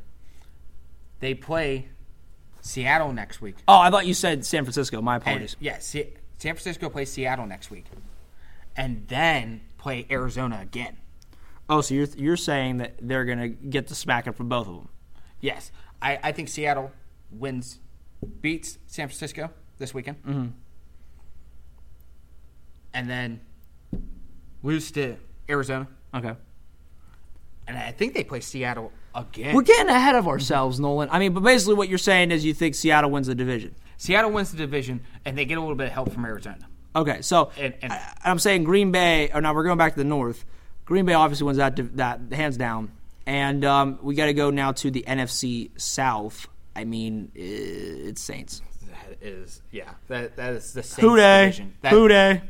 [1.20, 1.90] They play
[2.62, 3.56] Seattle next week.
[3.68, 5.02] Oh, I thought you said San Francisco.
[5.02, 5.56] My And, apologies.
[5.60, 7.86] yeah, Se- San Francisco plays Seattle next week,
[8.76, 10.98] and then play Arizona again.
[11.70, 14.76] Oh, so you're you're saying that they're going to get the smacking from both of
[14.76, 14.90] them?
[15.40, 16.92] Yes, I, I think Seattle
[17.32, 17.80] wins,
[18.42, 20.48] beats San Francisco this weekend, mm-hmm.
[22.94, 23.42] and then
[24.64, 25.16] lose to
[25.50, 26.34] Arizona, Okay.
[27.68, 29.56] and I think they play Seattle again.
[29.56, 31.10] We're getting ahead of ourselves, Nolan.
[31.12, 33.76] I mean, but basically, what you're saying is you think Seattle wins the division.
[33.98, 36.68] Seattle wins the division, and they get a little bit of help from Arizona.
[36.96, 39.30] Okay, so And- and- I, am saying Green Bay.
[39.34, 40.44] Or now we're going back to the North.
[40.86, 42.92] Green Bay obviously wins that that hands down,
[43.26, 46.48] And um, we got to go now to the NFC South.
[46.76, 48.62] I mean, it's Saints.
[48.90, 51.46] That is, yeah, that that is the Saints Who day?
[51.46, 51.74] division.
[51.82, 52.42] That,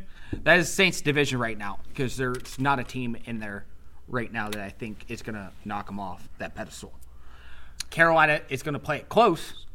[0.44, 3.66] that is Saints division right now because there's not a team in there
[4.12, 6.94] right now that I think is going to knock them off that pedestal.
[7.90, 9.66] Carolina is going to play it close.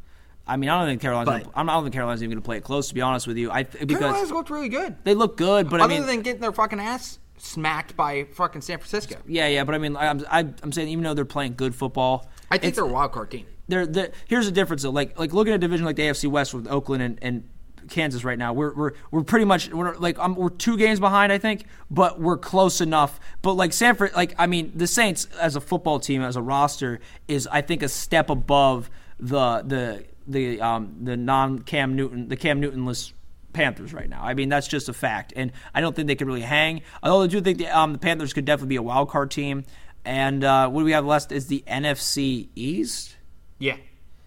[0.47, 1.27] I mean, I don't think Carolina's.
[1.27, 2.89] But- gonna, I'm- I don't think Carolina's even going to play it close.
[2.89, 4.97] To be honest with you, I th- because Carolina's looked really good.
[5.05, 8.61] they look good, but I Other mean, than getting their fucking ass smacked by fucking
[8.63, 9.17] San Francisco.
[9.27, 9.65] yeah, yeah.
[9.65, 12.75] But I mean, I'm I, I'm saying even though they're playing good football, I think
[12.77, 13.47] they're a wild card team.
[13.69, 14.91] they're, they're here's the difference though.
[14.91, 17.49] Like like looking at a division like the AFC West with Oakland and, and
[17.89, 21.33] Kansas right now, we're we're we're pretty much we're like um, we're two games behind,
[21.33, 23.21] I think, but we're close enough.
[23.43, 27.01] But like Sanford, like I mean, the Saints as a football team as a roster
[27.29, 32.37] is I think a step above the the the um the non Cam Newton the
[32.37, 33.13] Cam Newtonless
[33.53, 34.23] Panthers right now.
[34.23, 36.83] I mean, that's just a fact, and I don't think they could really hang.
[37.03, 39.65] Although I do think the, um, the Panthers could definitely be a wild card team.
[40.07, 43.17] And uh, what do we have left is the NFC East.
[43.59, 43.77] Yeah.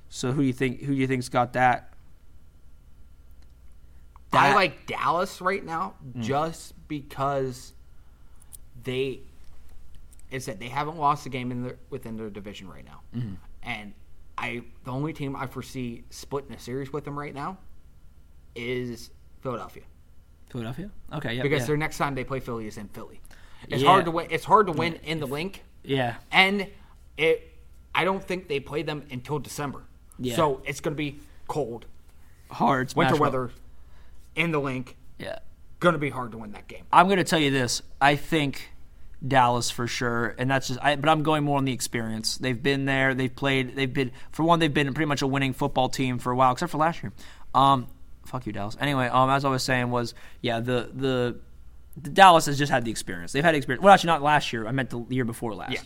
[0.09, 1.88] So who do you think who do you think's got that?
[4.33, 6.21] I like Dallas right now mm.
[6.21, 7.73] just because
[8.83, 9.21] they
[10.31, 13.33] is that they haven't lost a game in their within their division right now, mm-hmm.
[13.63, 13.93] and
[14.37, 17.57] I the only team I foresee splitting a series with them right now
[18.55, 19.09] is
[19.41, 19.83] Philadelphia
[20.49, 20.89] Philadelphia.
[21.13, 21.67] Okay, yeah, because yeah.
[21.67, 23.21] their next time they play Philly is in Philly.
[23.67, 23.89] It's Yeah.
[23.89, 24.27] hard to win.
[24.29, 26.15] It's hard to win in the Linc, yeah.
[26.31, 26.67] and
[27.17, 27.45] it.
[27.93, 29.83] I don't think they play them until December.
[30.17, 30.35] Yeah.
[30.35, 31.85] So it's going to be cold,
[32.51, 33.51] hard winter weather,
[34.39, 34.95] in the Linc.
[35.19, 35.39] Yeah,
[35.79, 36.83] Going to be hard to win that game.
[36.91, 37.81] I'm going to tell you this.
[38.01, 38.69] I think
[39.25, 40.79] Dallas for sure, and that's just.
[40.81, 42.37] I, but I'm going more on the experience.
[42.37, 43.13] They've been there.
[43.13, 43.75] They've played.
[43.75, 44.59] They've been for one.
[44.59, 47.13] They've been pretty much a winning football team for a while, except for last year.
[47.53, 47.87] Um,
[48.25, 48.77] fuck you, Dallas.
[48.79, 51.37] Anyway, um, as I was saying was, yeah, the the.
[51.97, 53.33] The Dallas has just had the experience.
[53.33, 53.83] They've had experience.
[53.83, 54.65] Well, actually, not last year.
[54.67, 55.73] I meant the year before last.
[55.73, 55.81] Yeah.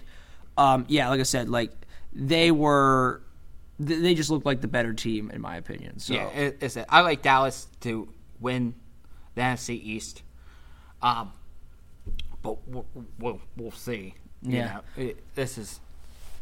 [0.58, 1.72] Um, yeah, like I said, like
[2.12, 3.24] they were,
[3.80, 5.98] they just looked like the better team in my opinion.
[5.98, 6.86] So Yeah, it, it's it.
[6.88, 8.10] I like Dallas to
[8.44, 8.76] win
[9.36, 10.22] the NFC East.
[11.02, 11.32] Um,
[12.44, 12.86] but we'll,
[13.20, 14.14] we'll, we'll see.
[14.44, 14.66] You Yeah.
[14.98, 15.80] know, it, this is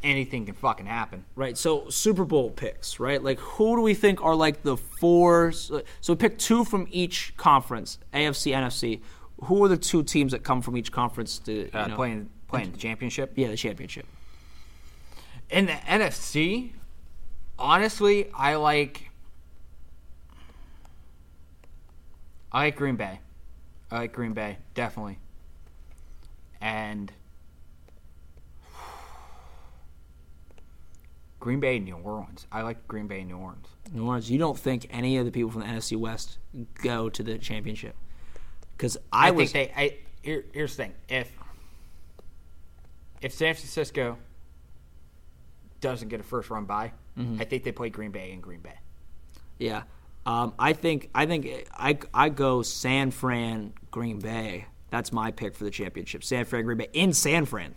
[0.04, 1.24] anything can fucking happen.
[1.36, 1.56] Right.
[1.58, 3.24] So Super Bowl picks, right?
[3.24, 5.52] Like who do we think are like the four?
[5.52, 9.00] So we pick two from each conference, AFC, NFC.
[9.46, 12.30] Who are the two teams that come from each conference to you Uh, know, playing
[12.48, 14.06] playing the championship Yeah, the championship.
[15.52, 16.72] in the NFC.
[17.60, 19.11] Honestly, I like
[22.52, 23.20] I like Green Bay.
[23.90, 25.20] I like Green Bay definitely,
[26.62, 27.12] and
[31.40, 32.48] Green Bay, New Orleans.
[32.52, 33.68] I like Green Bay, New Orleans.
[33.92, 34.30] New Orleans.
[34.32, 36.38] You don't think any of the people from the NFC West
[36.82, 37.96] go to the championship?
[38.78, 39.52] Because I, I, was.
[39.52, 39.84] think they.
[39.84, 41.32] I here, here's the thing: if
[43.22, 44.18] if San Francisco
[45.82, 47.42] doesn't get a first run by, Mm-hmm.
[47.42, 48.80] I think they play Green Bay in Green Bay.
[49.60, 49.84] Yeah.
[50.26, 54.66] Um, I think I think I I go San Fran Green Bay.
[54.90, 56.24] That's my pick for the championship.
[56.24, 57.74] San Fran Green Bay in San Fran.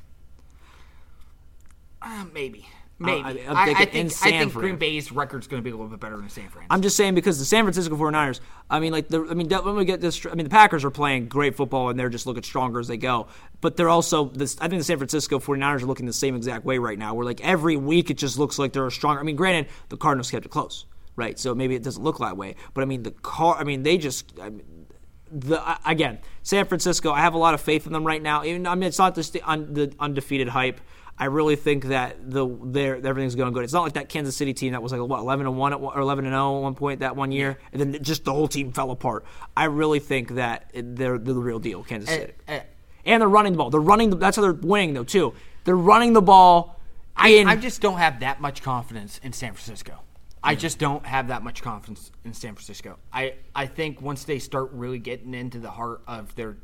[2.03, 2.67] Uh, maybe,
[2.99, 3.23] maybe.
[3.23, 4.63] I- I, I, think in I think Fran.
[4.63, 6.67] Green Bay's record's going to be a little bit better than San Fran.
[6.69, 9.77] I'm just saying because the San Francisco 49ers, I mean, like, the, I mean, when
[9.77, 12.43] we get this, I mean, the Packers are playing great football and they're just looking
[12.43, 13.29] stronger as they go.
[13.63, 16.67] But they're also, this, I think the San Francisco 49ers are looking the same exact
[16.67, 19.19] way right now, where like every week it just looks like they're stronger.
[19.21, 20.85] I mean, granted, the Cardinals kept it close,
[21.17, 21.39] right?
[21.39, 22.57] So maybe it doesn't look that way.
[22.73, 24.87] But I mean, the car, I mean, they just, I mean,
[25.31, 28.45] the I- again, San Francisco, I have a lot of faith in them right now.
[28.45, 30.81] Even I mean, it's not just the, un, the undefeated hype.
[31.17, 33.62] I really think that the their everything's going good.
[33.62, 35.81] It's not like that Kansas City team that was like what eleven and one at
[35.81, 38.49] or eleven and zero at one point that one year, and then just the whole
[38.49, 39.24] team fell apart.
[39.57, 42.61] I really think that they're, they're the real deal, Kansas City, eh,
[43.05, 43.70] and they're running the ball.
[43.70, 44.11] They're running.
[44.11, 45.35] The, that's how they're winning though too.
[45.62, 46.81] They're running the ball.
[47.16, 50.01] I, in, I just don't have that much confidence in San Francisco.
[50.45, 52.99] I just don't have that much confidence in San Francisco.
[53.12, 56.59] I, I think once they start really getting into the heart of their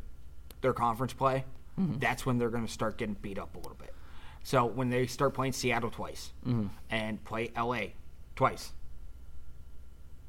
[0.60, 1.44] their conference play,
[1.78, 1.98] mm-hmm.
[1.98, 3.94] that's when they're going to start getting beat up a little bit.
[4.42, 6.66] So when they start playing Seattle twice mm-hmm.
[6.90, 7.92] and play LA
[8.36, 8.72] twice,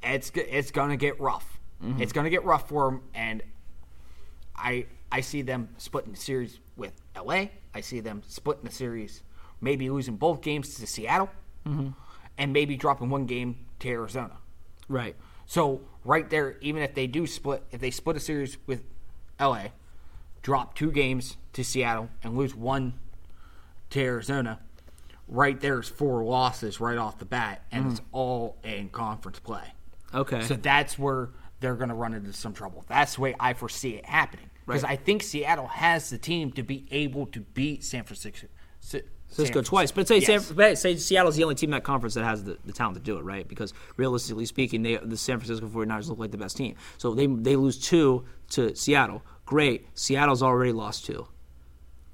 [0.01, 1.59] it's it's going to get rough.
[1.83, 2.01] Mm-hmm.
[2.01, 3.43] It's going to get rough for them, and
[4.55, 7.47] I I see them splitting the series with LA.
[7.73, 9.23] I see them splitting the series,
[9.59, 11.29] maybe losing both games to Seattle,
[12.41, 14.37] and maybe dropping one game to Arizona.
[14.89, 15.15] right.
[15.45, 18.83] So right there, even if they do split, if they split a series with
[19.39, 19.65] LA,
[20.41, 22.93] drop two games to Seattle and lose one
[23.91, 24.59] to Arizona,
[25.27, 28.05] right there's four losses right off the bat, and it's hmm.
[28.11, 29.73] all in conference play.
[30.13, 30.41] Okay.
[30.41, 32.83] So that's where they're going to run into some trouble.
[32.87, 34.49] That's the way I foresee it happening.
[34.65, 34.93] Because Right.
[34.93, 38.47] I think Seattle has the team to be able to beat San Francisco,
[39.31, 40.45] Cisco San twice, but say Yes.
[40.45, 42.97] San, but say Seattle's the only team in that conference that has the, the talent
[42.97, 43.47] to do it, right?
[43.47, 46.75] Because realistically speaking, they, the San Francisco 49ers look like the best team.
[46.97, 49.23] So they they lose two to Seattle.
[49.45, 51.27] Great, Seattle's already lost two,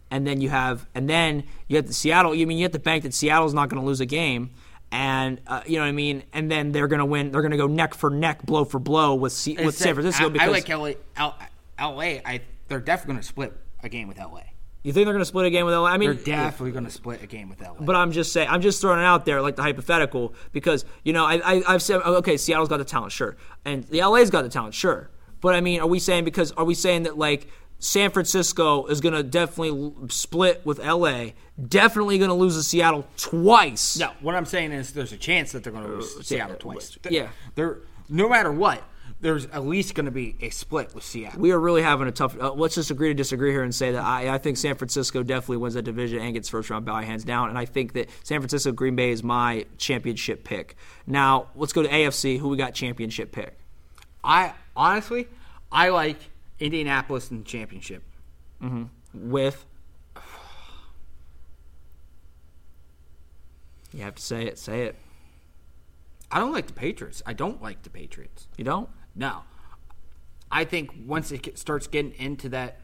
[0.10, 2.34] and then you have and then you have the Seattle.
[2.34, 4.52] You mean you have to bank that Seattle's not going to lose a game.
[4.89, 7.31] And uh, you know what I mean, and then they're gonna win.
[7.31, 10.27] They're gonna go neck for neck, blow for blow with C- with San Francisco.
[10.27, 10.91] I, because I like LA.
[11.18, 11.35] L,
[11.77, 12.22] LA.
[12.26, 13.53] I they're definitely going to split
[13.84, 14.41] a game with LA.
[14.83, 15.85] You think they're gonna split a game with LA.
[15.85, 17.73] I mean, They're definitely going to split a game with LA.
[17.79, 21.13] But I'm just saying, I'm just throwing it out there, like the hypothetical, because you
[21.13, 23.35] know, I, I I've said, okay, Seattle's got the talent, sure,
[23.65, 25.09] and the LA's got the talent, sure.
[25.41, 27.47] But I mean, are we saying because are we saying that like
[27.79, 31.31] San Francisco is going to definitely split with LA,
[31.67, 33.99] definitely going to lose to Seattle twice?
[33.99, 36.97] no, what I'm saying is there's a chance that they're going to lose Seattle twice.
[37.09, 37.29] yeah.
[37.55, 37.79] they're
[38.09, 38.83] no matter what.
[39.19, 41.39] There's at least going to be a split with Seattle.
[41.39, 42.39] We are really having a tough.
[42.39, 45.23] Uh, let's just agree to disagree here and say that I, I think San Francisco
[45.23, 47.49] definitely wins that division and gets first round bye hands down.
[47.49, 50.75] And I think that San Francisco Green Bay is my championship pick.
[51.05, 52.38] Now let's go to AFC.
[52.39, 53.57] Who we got championship pick?
[54.23, 55.27] I honestly,
[55.71, 56.17] I like
[56.59, 58.03] Indianapolis in the championship.
[59.13, 59.65] with
[63.93, 64.95] you have to say it say it
[66.31, 67.21] I don't like the Patriots.
[67.25, 68.47] I don't like the Patriots.
[68.57, 69.43] you don't No,
[70.51, 72.79] I think once it starts getting into that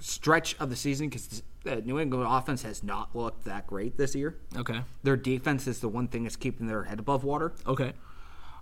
[0.00, 4.14] stretch of the season, because the New England offense has not looked that great this
[4.14, 4.36] year.
[4.56, 7.52] okay Their defense is the one thing that's keeping their head above water.
[7.66, 7.92] okay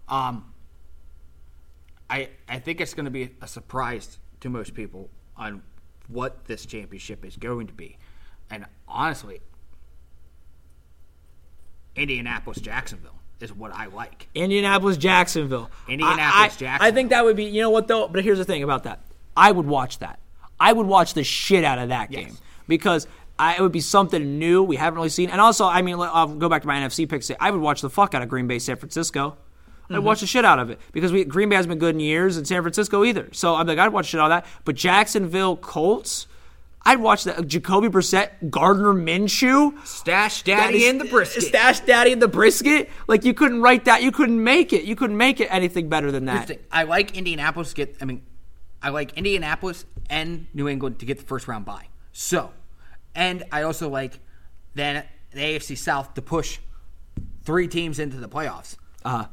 [0.09, 0.53] Um,
[2.11, 5.63] I I think it's going to be a surprise to most people on
[6.09, 7.97] what this championship is going to be,
[8.51, 9.41] and honestly,
[12.01, 14.29] Indianapolis Jacksonville is what I like.
[14.35, 16.79] indianapolis jacksonville Indianapolis, I, I, Jacksonville.
[16.89, 19.01] I think that would be you know what though but here's the thing about that
[19.37, 20.19] i would watch that
[20.59, 22.25] i would watch the shit out of that Yes.
[22.27, 22.37] game
[22.69, 23.07] because
[23.39, 26.27] I, it would be something new we haven't really seen and also i mean i'll
[26.29, 27.31] go back to my nfc picks.
[27.41, 29.37] i would watch the fuck out of green bay san francisco
[29.89, 30.05] I'd Mm-hmm.
[30.05, 32.37] watch the shit out of it because we, Green Bay hasn't been good in years,
[32.37, 33.29] and San Francisco either.
[33.33, 34.47] So I'm like, I'd watch shit out of that.
[34.65, 36.29] But Jacksonville Colts,
[36.83, 37.47] I'd watch that.
[37.47, 41.43] Jacoby Brissett, Gardner Minshew, Stash Daddy and the brisket.
[41.43, 42.89] Stash Daddy and the brisket.
[43.07, 44.03] Like you couldn't write that.
[44.03, 44.85] You couldn't make it.
[44.85, 46.33] You couldn't make it anything better than that.
[46.33, 46.65] Here's the thing.
[46.73, 47.97] I like Indianapolis to get.
[48.01, 48.23] I mean,
[48.83, 51.89] I like Indianapolis and New England to get the first round bye.
[52.13, 52.51] So,
[53.15, 54.19] and I also like
[54.75, 56.61] then the AFC South to push
[57.43, 58.77] three teams into the playoffs.
[59.05, 59.27] Uh,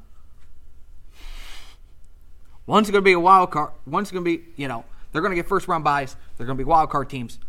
[2.67, 3.71] One's going to be a wild card.
[3.85, 4.83] One's going to be, you know,
[5.17, 6.15] they're going to get first round buys.
[6.37, 7.39] They're going to be wild card teams.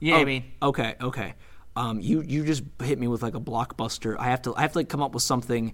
[0.00, 0.44] You know what I mean?
[0.60, 1.34] Okay, okay.
[1.76, 4.16] Um, you you just hit me with like a blockbuster.
[4.18, 5.72] I have to I have to like come up with something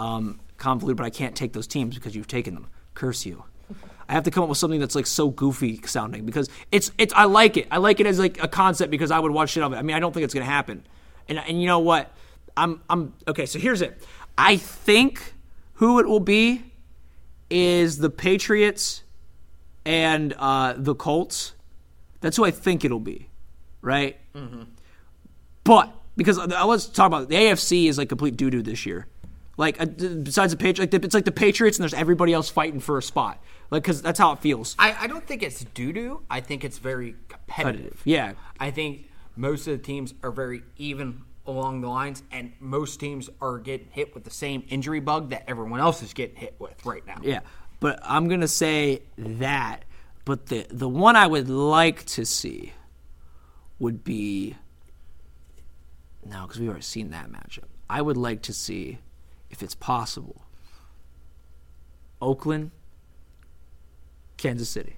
[0.00, 2.66] um, convoluted, but I can't take those teams because you've taken them.
[2.94, 3.44] Curse you.
[4.08, 7.14] I have to come up with something that's like so goofy sounding because it's it's
[7.14, 7.68] I like it.
[7.70, 9.76] I like it as like a concept because I would watch shit of it.
[9.76, 10.84] I mean, I don't think it's gonna happen.
[11.28, 12.12] And and you know what?
[12.56, 13.46] I'm I'm okay.
[13.46, 14.02] So here's it.
[14.36, 15.34] I think
[15.74, 16.64] who it will be
[17.50, 19.04] is the Patriots
[19.84, 21.54] and uh, the Colts.
[22.20, 23.30] That's who I think it'll be,
[23.80, 24.18] right?
[25.64, 29.06] But because I was talking about the AFC is like complete doo doo this year.
[29.56, 32.80] Like uh, besides the Patriots, like it's like the Patriots and there's everybody else fighting
[32.80, 33.42] for a spot.
[33.70, 34.74] Like because that's how it feels.
[34.78, 36.22] I, I don't think it's doo doo.
[36.30, 38.00] I think it's very competitive.
[38.04, 38.32] Yeah.
[38.58, 43.28] I think most of the teams are very even along the lines, and most teams
[43.40, 46.84] are getting hit with the same injury bug that everyone else is getting hit with
[46.84, 47.18] right now.
[47.22, 47.40] Yeah,
[47.80, 49.84] but I'm gonna say that.
[50.24, 52.74] But the the one I would like to see
[53.78, 54.54] would be
[56.24, 57.64] no, because we've already seen that matchup.
[57.88, 58.98] I would like to see,
[59.50, 60.42] if it's possible,
[62.20, 62.70] Oakland,
[64.36, 64.96] Kansas City.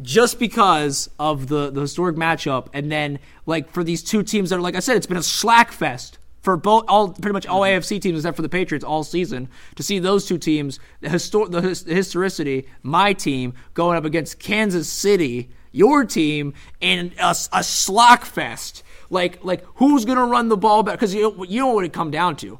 [0.00, 4.56] Just because of the, the historic matchup, and then like for these two teams that
[4.56, 7.60] are like I said, it's been a slack fest for both all pretty much all
[7.60, 7.80] mm-hmm.
[7.80, 9.48] AFC teams except for the Patriots all season.
[9.76, 14.38] To see those two teams, the histor- the his- historicity, my team going up against
[14.38, 18.82] Kansas City, your team, and a, a slack fest.
[19.08, 20.96] Like like who's gonna run the ball better?
[20.96, 22.58] Because you you know what it come down to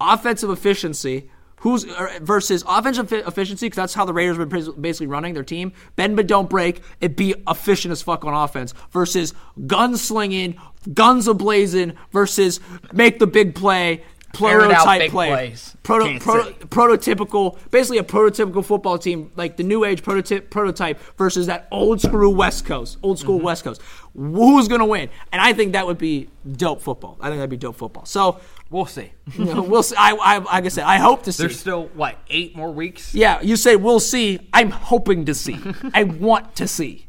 [0.00, 1.30] offensive efficiency
[1.66, 5.42] who's er, versus offensive efficiency because that's how the Raiders have been basically running their
[5.42, 5.72] team.
[5.96, 6.80] Bend but don't break.
[7.00, 10.60] It be efficient as fuck on offense versus gunslinging,
[10.94, 12.60] guns ablazing versus
[12.92, 14.04] make the big play.
[14.38, 15.54] Air it out Prototype big play.
[15.82, 21.46] Proto, proto, prototypical, basically a prototypical football team, like the new age prototype, prototype versus
[21.46, 23.46] that old school West Coast, old school Mm-hmm.
[23.46, 23.80] West Coast.
[24.14, 25.08] Who's gonna win?
[25.32, 27.16] And I think that would be dope football.
[27.20, 28.04] I think that'd be dope football.
[28.04, 28.40] So
[28.70, 29.12] We'll see.
[29.38, 29.94] we'll see.
[29.96, 31.44] I, I, like I said, I hope to see.
[31.44, 33.14] There's still what eight more weeks.
[33.14, 34.48] yeah, you say we'll see.
[34.52, 35.58] I'm hoping to see.
[35.94, 37.06] I want to see.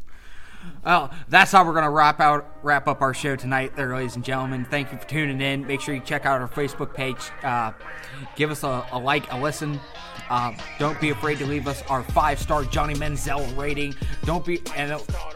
[0.86, 4.24] Well, that's how we're gonna wrap out wrap up our show tonight, there, ladies and
[4.24, 4.66] gentlemen.
[4.66, 5.68] Thank you for tuning in.
[5.68, 7.18] Make sure you check out our Facebook page.
[7.44, 7.74] Uh,
[8.36, 9.80] give us a, a like, a listen.
[10.30, 13.96] Uh, don't be afraid to leave us our five star Johnny Manziel rating.
[14.24, 14.92] Don't be and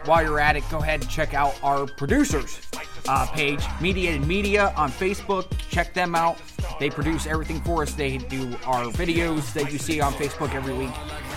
[0.05, 2.59] while you're at it, go ahead and check out our producers
[3.07, 5.45] uh, page, Mediated Media on Facebook.
[5.69, 6.37] Check them out.
[6.79, 7.93] They produce everything for us.
[7.93, 10.91] They do our videos that you see on Facebook every week.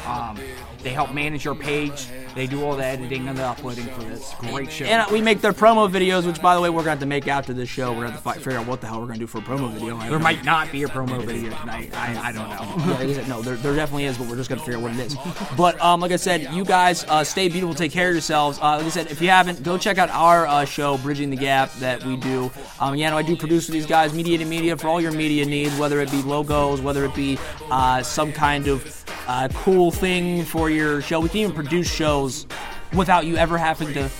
[0.06, 0.38] Um,
[0.84, 2.06] they help manage your page.
[2.34, 4.84] They do all the editing and the uploading for this great show.
[4.84, 7.06] And we make their promo videos, which, by the way, we're going to have to
[7.06, 7.90] make after this show.
[7.90, 9.38] We're going to have to figure out what the hell we're going to do for
[9.38, 9.96] a promo video.
[9.98, 11.90] there might not be a promo video tonight.
[11.94, 13.04] I, I don't know.
[13.14, 14.98] Yeah, no, there, there definitely is, but we're just going to figure out what it
[14.98, 15.16] is.
[15.56, 18.58] But um, like I said, you guys uh, stay beautiful, take care of yourselves.
[18.58, 21.36] Uh, like I said, if you haven't, go check out our uh, show, Bridging the
[21.36, 22.50] Gap, that we do.
[22.80, 25.12] Um, yeah, no, I do produce for these guys, Media Mediated Media, for all your
[25.12, 27.38] media needs, whether it be logos, whether it be
[27.70, 31.20] uh, some kind of uh, cool thing for your show.
[31.20, 32.46] We can even produce shows
[32.92, 34.10] without you ever having to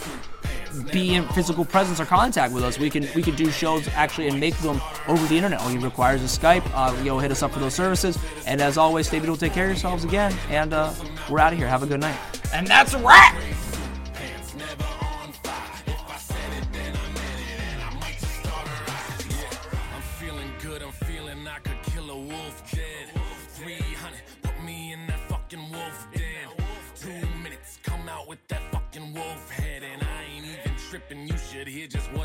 [0.92, 2.78] be in physical presence or contact with us.
[2.78, 5.60] We can we can do shows actually and make them over the internet.
[5.60, 6.68] All you requires is a Skype.
[6.74, 8.18] Uh, you know, hit us up for those services.
[8.46, 10.92] And as always, stay beautiful, take care of yourselves again, and uh,
[11.30, 11.68] we're out of here.
[11.68, 12.18] Have a good night.
[12.52, 13.36] And that's a wrap.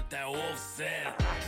[0.10, 1.39] Fucking wolf head.